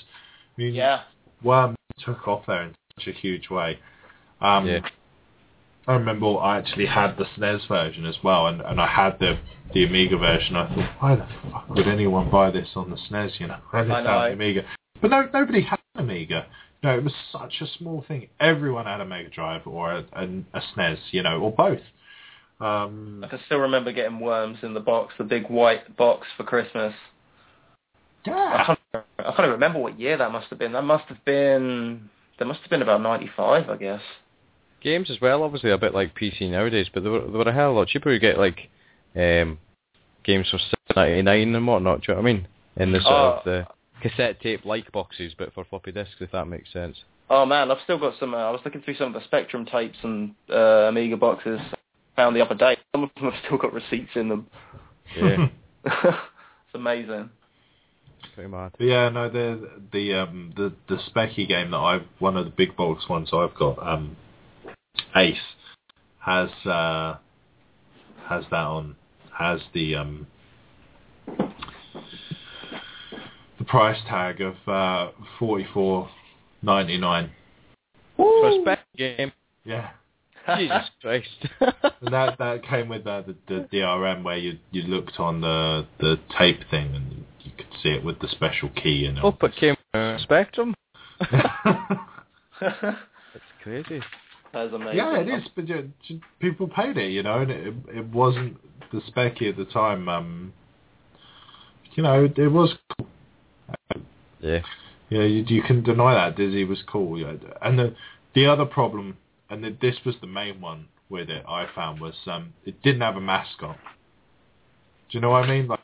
[0.56, 1.02] I mean, Yeah.
[1.42, 3.78] Worms took off there in such a huge way.
[4.40, 4.80] Um, Yeah.
[5.86, 9.38] I remember I actually had the SNES version as well, and, and I had the
[9.74, 10.56] the Amiga version.
[10.56, 13.38] I thought, why the fuck would anyone buy this on the SNES?
[13.40, 14.20] You know, I I had know.
[14.28, 14.62] the Amiga,
[15.00, 16.46] but no, nobody had an Amiga.
[16.82, 18.28] You know, it was such a small thing.
[18.38, 20.24] Everyone had a Mega Drive or a, a,
[20.54, 21.80] a SNES, you know, or both.
[22.60, 26.44] Um, I can still remember getting worms in the box, the big white box for
[26.44, 26.94] Christmas.
[28.26, 28.78] I yeah, can't,
[29.18, 30.72] I can't even remember what year that must have been.
[30.72, 32.08] That must have been.
[32.38, 34.00] That must have been about 95, I guess.
[34.80, 37.52] Games as well, obviously a bit like PC nowadays, but they were, they were a
[37.52, 38.12] hell of a lot cheaper.
[38.12, 38.68] You get like
[39.16, 39.58] um,
[40.22, 42.02] games for six ninety nine and whatnot.
[42.02, 42.48] Do you know what I mean?
[42.76, 43.38] In the sort Oh.
[43.38, 43.66] of the
[44.00, 46.96] cassette tape like boxes, but for floppy disks, if that makes sense.
[47.30, 48.34] Oh man, I've still got some.
[48.34, 51.60] Uh, I was looking through some of the Spectrum tapes and uh, Amiga boxes
[52.16, 52.76] found the other day.
[52.92, 54.46] Some of them have still got receipts in them.
[55.16, 55.46] Yeah,
[55.84, 57.30] it's amazing.
[58.34, 58.72] pretty mad.
[58.78, 62.76] Yeah, no, the the um the the specky game that I've one of the big
[62.76, 64.16] box ones I've got, um,
[65.14, 65.36] Ace,
[66.18, 67.16] has uh
[68.28, 68.96] has that on
[69.38, 70.26] has the um
[71.26, 71.44] the
[73.68, 76.08] price tag of uh forty four
[76.62, 77.30] ninety nine.
[78.16, 79.32] For a spec game,
[79.64, 79.90] Yeah.
[80.58, 81.46] Jesus Christ.
[82.00, 85.86] And that that came with uh, the, the DRM where you you looked on the
[86.00, 89.32] the tape thing and you could see it with the special key and all.
[89.32, 90.74] Hope it came uh, Spectrum.
[91.20, 92.96] That's
[93.34, 94.00] It's crazy.
[94.54, 94.96] amazing.
[94.96, 95.48] Yeah, it is.
[95.54, 95.80] But yeah,
[96.40, 98.56] people paid it, you know, and it, it wasn't
[98.92, 100.08] the specky at the time.
[100.08, 100.52] Um,
[101.94, 103.08] you know, it, it was cool.
[104.40, 104.60] Yeah.
[105.10, 107.18] Yeah, you, you can deny that Dizzy was cool.
[107.18, 107.34] Yeah.
[107.62, 107.94] And the
[108.34, 109.16] the other problem,
[109.50, 113.00] and the, this was the main one with it, I found was um, it didn't
[113.00, 113.78] have a mascot.
[115.10, 115.66] Do you know what I mean?
[115.68, 115.80] Like,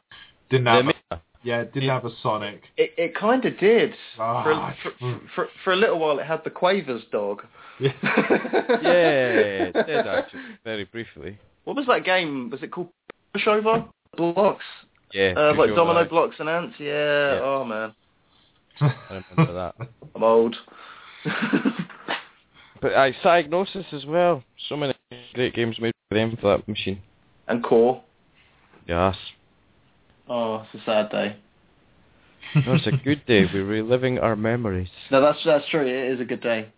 [0.51, 0.87] didn't have.
[1.11, 2.63] A, yeah, it didn't have a Sonic.
[2.77, 3.93] It it kind of did.
[4.19, 7.43] Ah, for, for, for for a little while, it had the Quavers dog.
[7.81, 7.91] Yeah,
[9.73, 11.39] it did actually, very briefly.
[11.65, 12.51] What was that game?
[12.51, 12.91] Was it called
[13.35, 13.89] Pushover?
[14.17, 14.65] Blocks?
[15.15, 15.33] Yeah.
[15.37, 16.05] Uh, like Domino.
[16.07, 16.75] Blocks and Ants?
[16.79, 17.35] Yeah.
[17.35, 17.41] Yeah.
[17.43, 17.95] Oh man,
[18.81, 19.89] I remember that.
[20.15, 20.57] I'm old.
[22.83, 24.45] But I uh, Psygnosis as well.
[24.69, 24.93] So many
[25.33, 27.01] great games made for them for that machine.
[27.49, 28.03] and Core.
[28.87, 29.17] Yes.
[30.29, 31.37] Oh, it's a sad day.
[32.67, 33.47] No, it's a good day.
[33.53, 34.91] We're reliving our memories.
[35.11, 35.81] No, that's that's true.
[35.87, 36.69] It is a good day.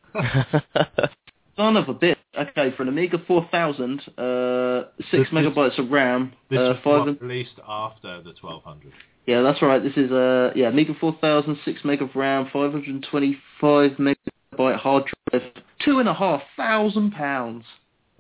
[1.57, 2.16] Son of a bitch.
[2.39, 6.79] Okay, for an Amiga 4000, uh, six This- this- megabytes of RAM, This uh, was
[6.85, 7.07] five.
[7.07, 8.93] what, released after the 1200.
[9.27, 9.83] Yeah, that's right.
[9.83, 15.43] This is uh, yeah, Amiga 4000, six meg of RAM, 525 megabyte hard drive,
[15.85, 17.65] two and a half thousand pounds.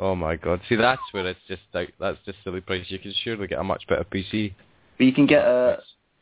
[0.00, 0.60] oh my god.
[0.68, 2.84] See, that's where it's just like, that's just silly price.
[2.88, 4.52] You can surely get a much better PC.
[4.98, 5.76] But you can get uh,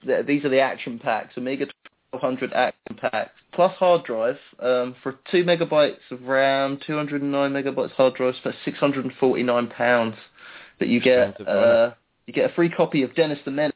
[0.05, 1.67] th- these are the action packs, Amiga
[2.15, 8.15] 1200 action packs plus hard drive um, for two megabytes of RAM, 209 megabytes hard
[8.15, 10.17] drive for 649 pounds.
[10.79, 11.95] But you get uh,
[12.27, 13.73] you get a free copy of Dennis the Menace.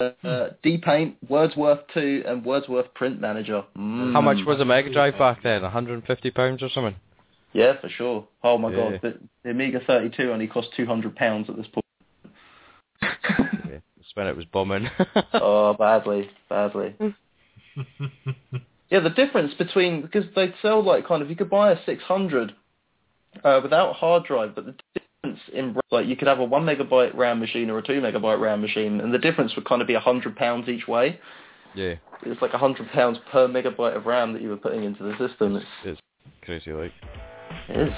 [0.00, 3.62] Uh, uh, D-Paint, Wordsworth 2, and Wordsworth Print Manager.
[3.78, 4.12] Mm.
[4.12, 5.62] How much was a Mega Drive back then?
[5.62, 6.96] 150 pounds or something?
[7.52, 8.26] Yeah, for sure.
[8.42, 8.76] Oh my Yeah.
[8.76, 11.84] god, the, the Amiga 32 only cost 200 pounds at this point.
[14.04, 14.12] yeah.
[14.14, 14.88] That's when it was bombing.
[15.34, 16.94] oh, badly, badly.
[18.90, 22.52] Yeah, the difference between because they sell like kind of you could buy a 600
[23.42, 27.12] uh, without hard drive, but the difference in like you could have a one megabyte
[27.16, 29.94] RAM machine or a two megabyte RAM machine, and the difference would kind of be
[29.94, 31.18] a hundred pounds each way.
[31.74, 31.94] yeah.
[32.22, 35.12] It's like a hundred pounds per megabyte of RAM that you were putting into the
[35.18, 35.56] system.
[35.56, 36.00] It's, It's
[36.42, 36.92] crazy like.
[37.68, 37.94] it is.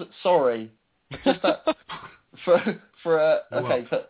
[0.00, 0.70] God, sorry.
[1.24, 1.64] Just that
[2.44, 4.02] for for uh, okay, for,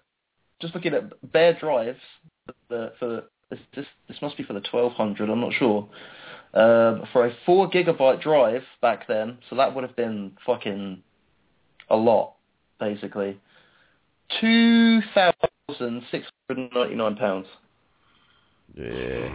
[0.60, 1.98] just looking at bare drives
[2.46, 5.30] for the for this this this must be for the twelve hundred.
[5.30, 5.88] I'm not sure.
[6.52, 11.02] Um, for a four gigabyte drive back then, so that would have been fucking
[11.88, 12.34] a lot,
[12.78, 13.38] basically.
[14.40, 17.46] Two thousand six hundred ninety nine pounds.
[18.74, 19.28] Yeah.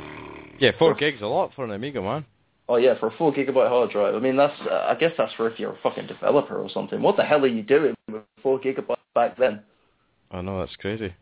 [0.60, 2.26] Yeah, four gigs a lot for an Amiga, man.
[2.68, 4.16] Oh yeah, for a four gigabyte hard drive.
[4.16, 7.02] I mean, that's uh, I guess that's for if you're a fucking developer or something.
[7.02, 9.62] What the hell are you doing with four gigabytes back then?
[10.32, 11.14] I know that's crazy.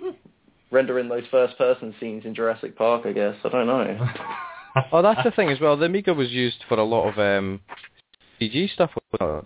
[0.70, 3.34] Rendering those first person scenes in Jurassic Park, I guess.
[3.44, 4.08] I don't know.
[4.92, 5.76] Oh, that's the thing as well.
[5.76, 7.60] The Amiga was used for a lot of um,
[8.40, 8.90] CG stuff.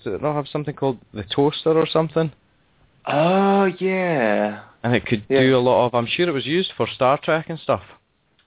[0.05, 2.31] Did it not have something called the toaster or something?
[3.07, 5.41] oh yeah, And it could Yeah.
[5.41, 5.95] do a lot of.
[5.95, 7.81] I'm sure it was used for Star Trek and stuff.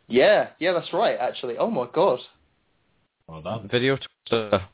[0.07, 0.71] yeah, yeah.
[0.73, 1.17] That's right.
[1.19, 2.19] Actually, oh my god,
[3.28, 3.67] Well done.
[3.69, 4.65] Video toaster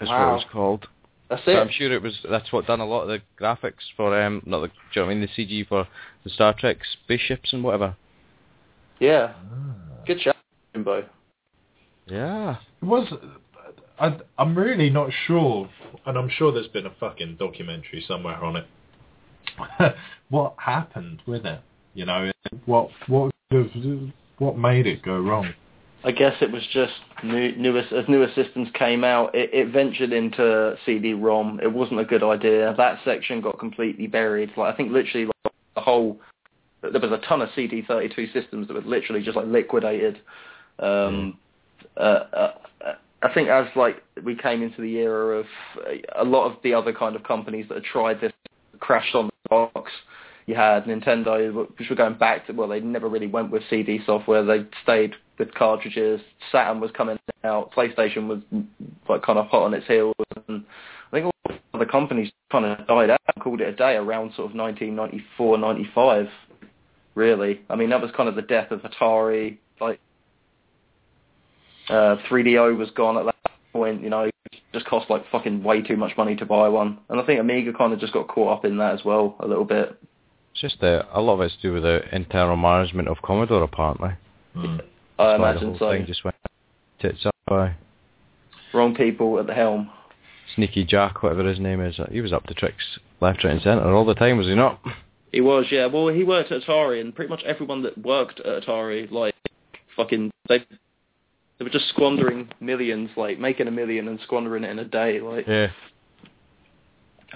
[0.00, 0.86] is what it was called.
[1.28, 2.18] that's But I'm sure it was.
[2.28, 4.68] That's what done a lot of the graphics for um, not the.
[4.68, 5.28] Do you know what I mean?
[5.36, 5.86] The CG for
[6.24, 7.96] the Star Trek spaceships and whatever.
[9.00, 9.74] Yeah, Ah.
[10.06, 10.36] good job,
[10.72, 11.04] Jimbo.
[12.06, 12.56] Yeah.
[12.80, 13.12] It was.
[13.98, 15.68] I, I'm really not sure,
[16.06, 18.66] and I'm sure there's been a fucking documentary somewhere on it.
[20.30, 21.60] what happened with it?
[21.94, 22.32] You know,
[22.64, 23.32] what what
[24.38, 25.52] what made it go wrong?
[26.04, 30.12] I guess it was just new, newer as newer systems came out, it, it ventured
[30.12, 31.60] into CD-ROM.
[31.62, 32.74] It wasn't a good idea.
[32.76, 34.50] That section got completely buried.
[34.56, 36.18] Like I think literally like, the whole
[36.82, 40.18] there was a ton of CD32 systems that were literally just like liquidated.
[40.80, 41.38] Um,
[41.96, 42.52] uh, uh,
[43.22, 45.46] I think as like we came into the era of
[45.78, 48.32] uh, a lot of the other kind of companies that had tried this
[48.80, 49.92] crashed on the box.
[50.46, 54.00] You had Nintendo, which were going back to well, they never really went with CD
[54.04, 54.44] software.
[54.44, 56.20] They stayed with cartridges.
[56.52, 57.72] Saturn was coming out.
[57.72, 58.38] PlayStation was
[59.08, 60.14] like kind of hot on its heels,
[60.46, 60.64] and
[61.08, 63.96] I think all the other companies kind of died out and called it a day
[63.96, 66.28] around sort of 1994, 95.
[67.14, 69.58] Really, I mean that was kind of the death of Atari.
[69.80, 70.00] Like
[71.88, 74.02] uh, 3DO was gone at that point.
[74.02, 74.34] You know, it
[74.72, 77.72] just cost like fucking way too much money to buy one, and I think Amiga
[77.72, 79.98] kind of just got caught up in that as well a little bit.
[80.52, 83.62] It's just uh, a lot of it's to do with the internal management of Commodore,
[83.62, 84.10] apparently.
[84.54, 84.76] Hmm.
[85.18, 85.90] I That's imagine the so.
[85.90, 86.36] thing just went
[87.00, 87.74] tits up by
[88.72, 89.90] Wrong people at the helm.
[90.54, 91.98] Sneaky Jack, whatever his name is.
[92.10, 94.80] He was up to tricks left, right, and centre all the time, was he not?
[95.30, 95.86] He was, yeah.
[95.86, 99.34] Well, he worked at Atari, and pretty much everyone that worked at Atari, like,
[99.96, 100.64] fucking, they
[101.58, 105.20] they were just squandering millions, like making a million and squandering it in a day.
[105.20, 105.68] Like, Yeah.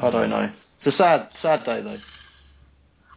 [0.03, 0.51] I don't know.
[0.83, 1.99] It's a sad, sad day though.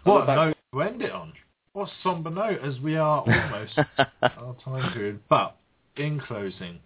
[0.04, 1.34] What look note to end it on?
[1.74, 3.78] What somber note as we are almost
[4.22, 5.20] our time period.
[5.30, 5.56] But
[5.98, 6.80] in closing,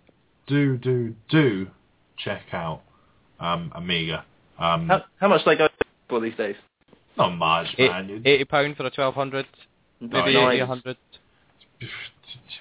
[0.48, 1.68] do do do
[2.18, 2.82] check out
[3.40, 4.26] um, Amiga.
[4.60, 5.68] Um, How, how much they go
[6.10, 6.56] for these days?
[7.18, 8.10] not much, Eight- man.
[8.10, 9.46] You- Eighty pound for a twelve hundred,
[10.02, 10.64] maybe Oh, eighty, yeah.
[10.64, 10.98] a hundred.
[11.80, 11.88] you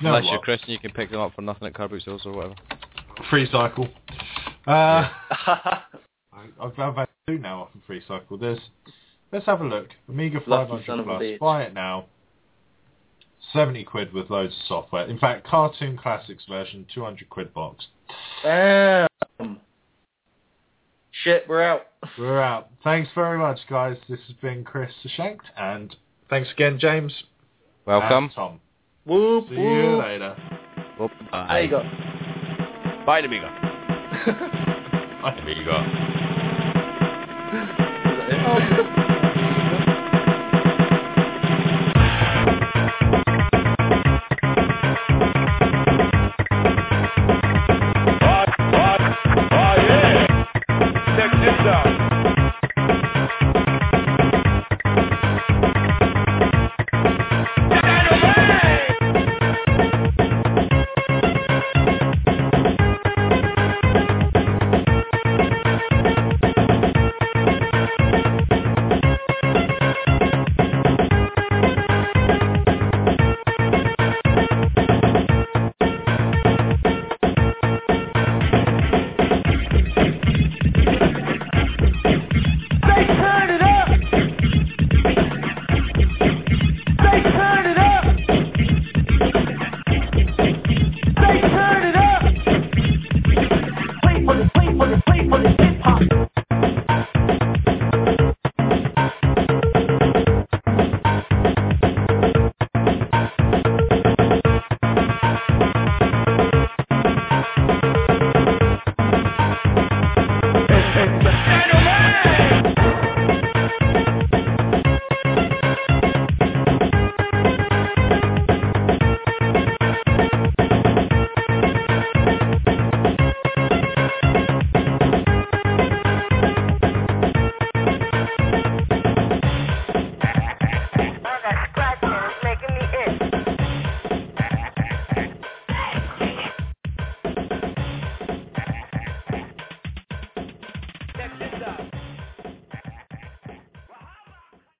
[0.02, 2.22] know Unless you're Christian, you can pick them up for nothing at car boot sales
[2.24, 2.54] or whatever.
[3.30, 3.88] Free cycle.
[4.66, 5.82] Uh, I-
[6.60, 8.38] I'm glad I do now off of free cycle.
[8.38, 8.58] There's,
[9.32, 9.88] let's have a look.
[10.08, 11.38] Amiga Lucky 500 plus.
[11.40, 12.06] Buy it now.
[13.52, 15.06] 70 quid with loads of software.
[15.06, 17.86] In fact, Cartoon Classics version, 200 quid box.
[18.42, 19.08] Damn.
[21.24, 21.82] Shit, we're out.
[22.18, 22.68] We're out.
[22.82, 23.96] Thanks very much, guys.
[24.08, 25.94] This has been Chris Shanked, and
[26.28, 27.12] thanks again, James.
[27.86, 28.24] Welcome.
[28.24, 28.60] And Tom.
[29.06, 30.02] Whoop, See you whoop.
[30.02, 30.36] later.
[31.30, 31.82] There you go.
[33.06, 33.46] Bye, Amiga.
[35.24, 36.12] Amiga.
[38.44, 38.96] Oh,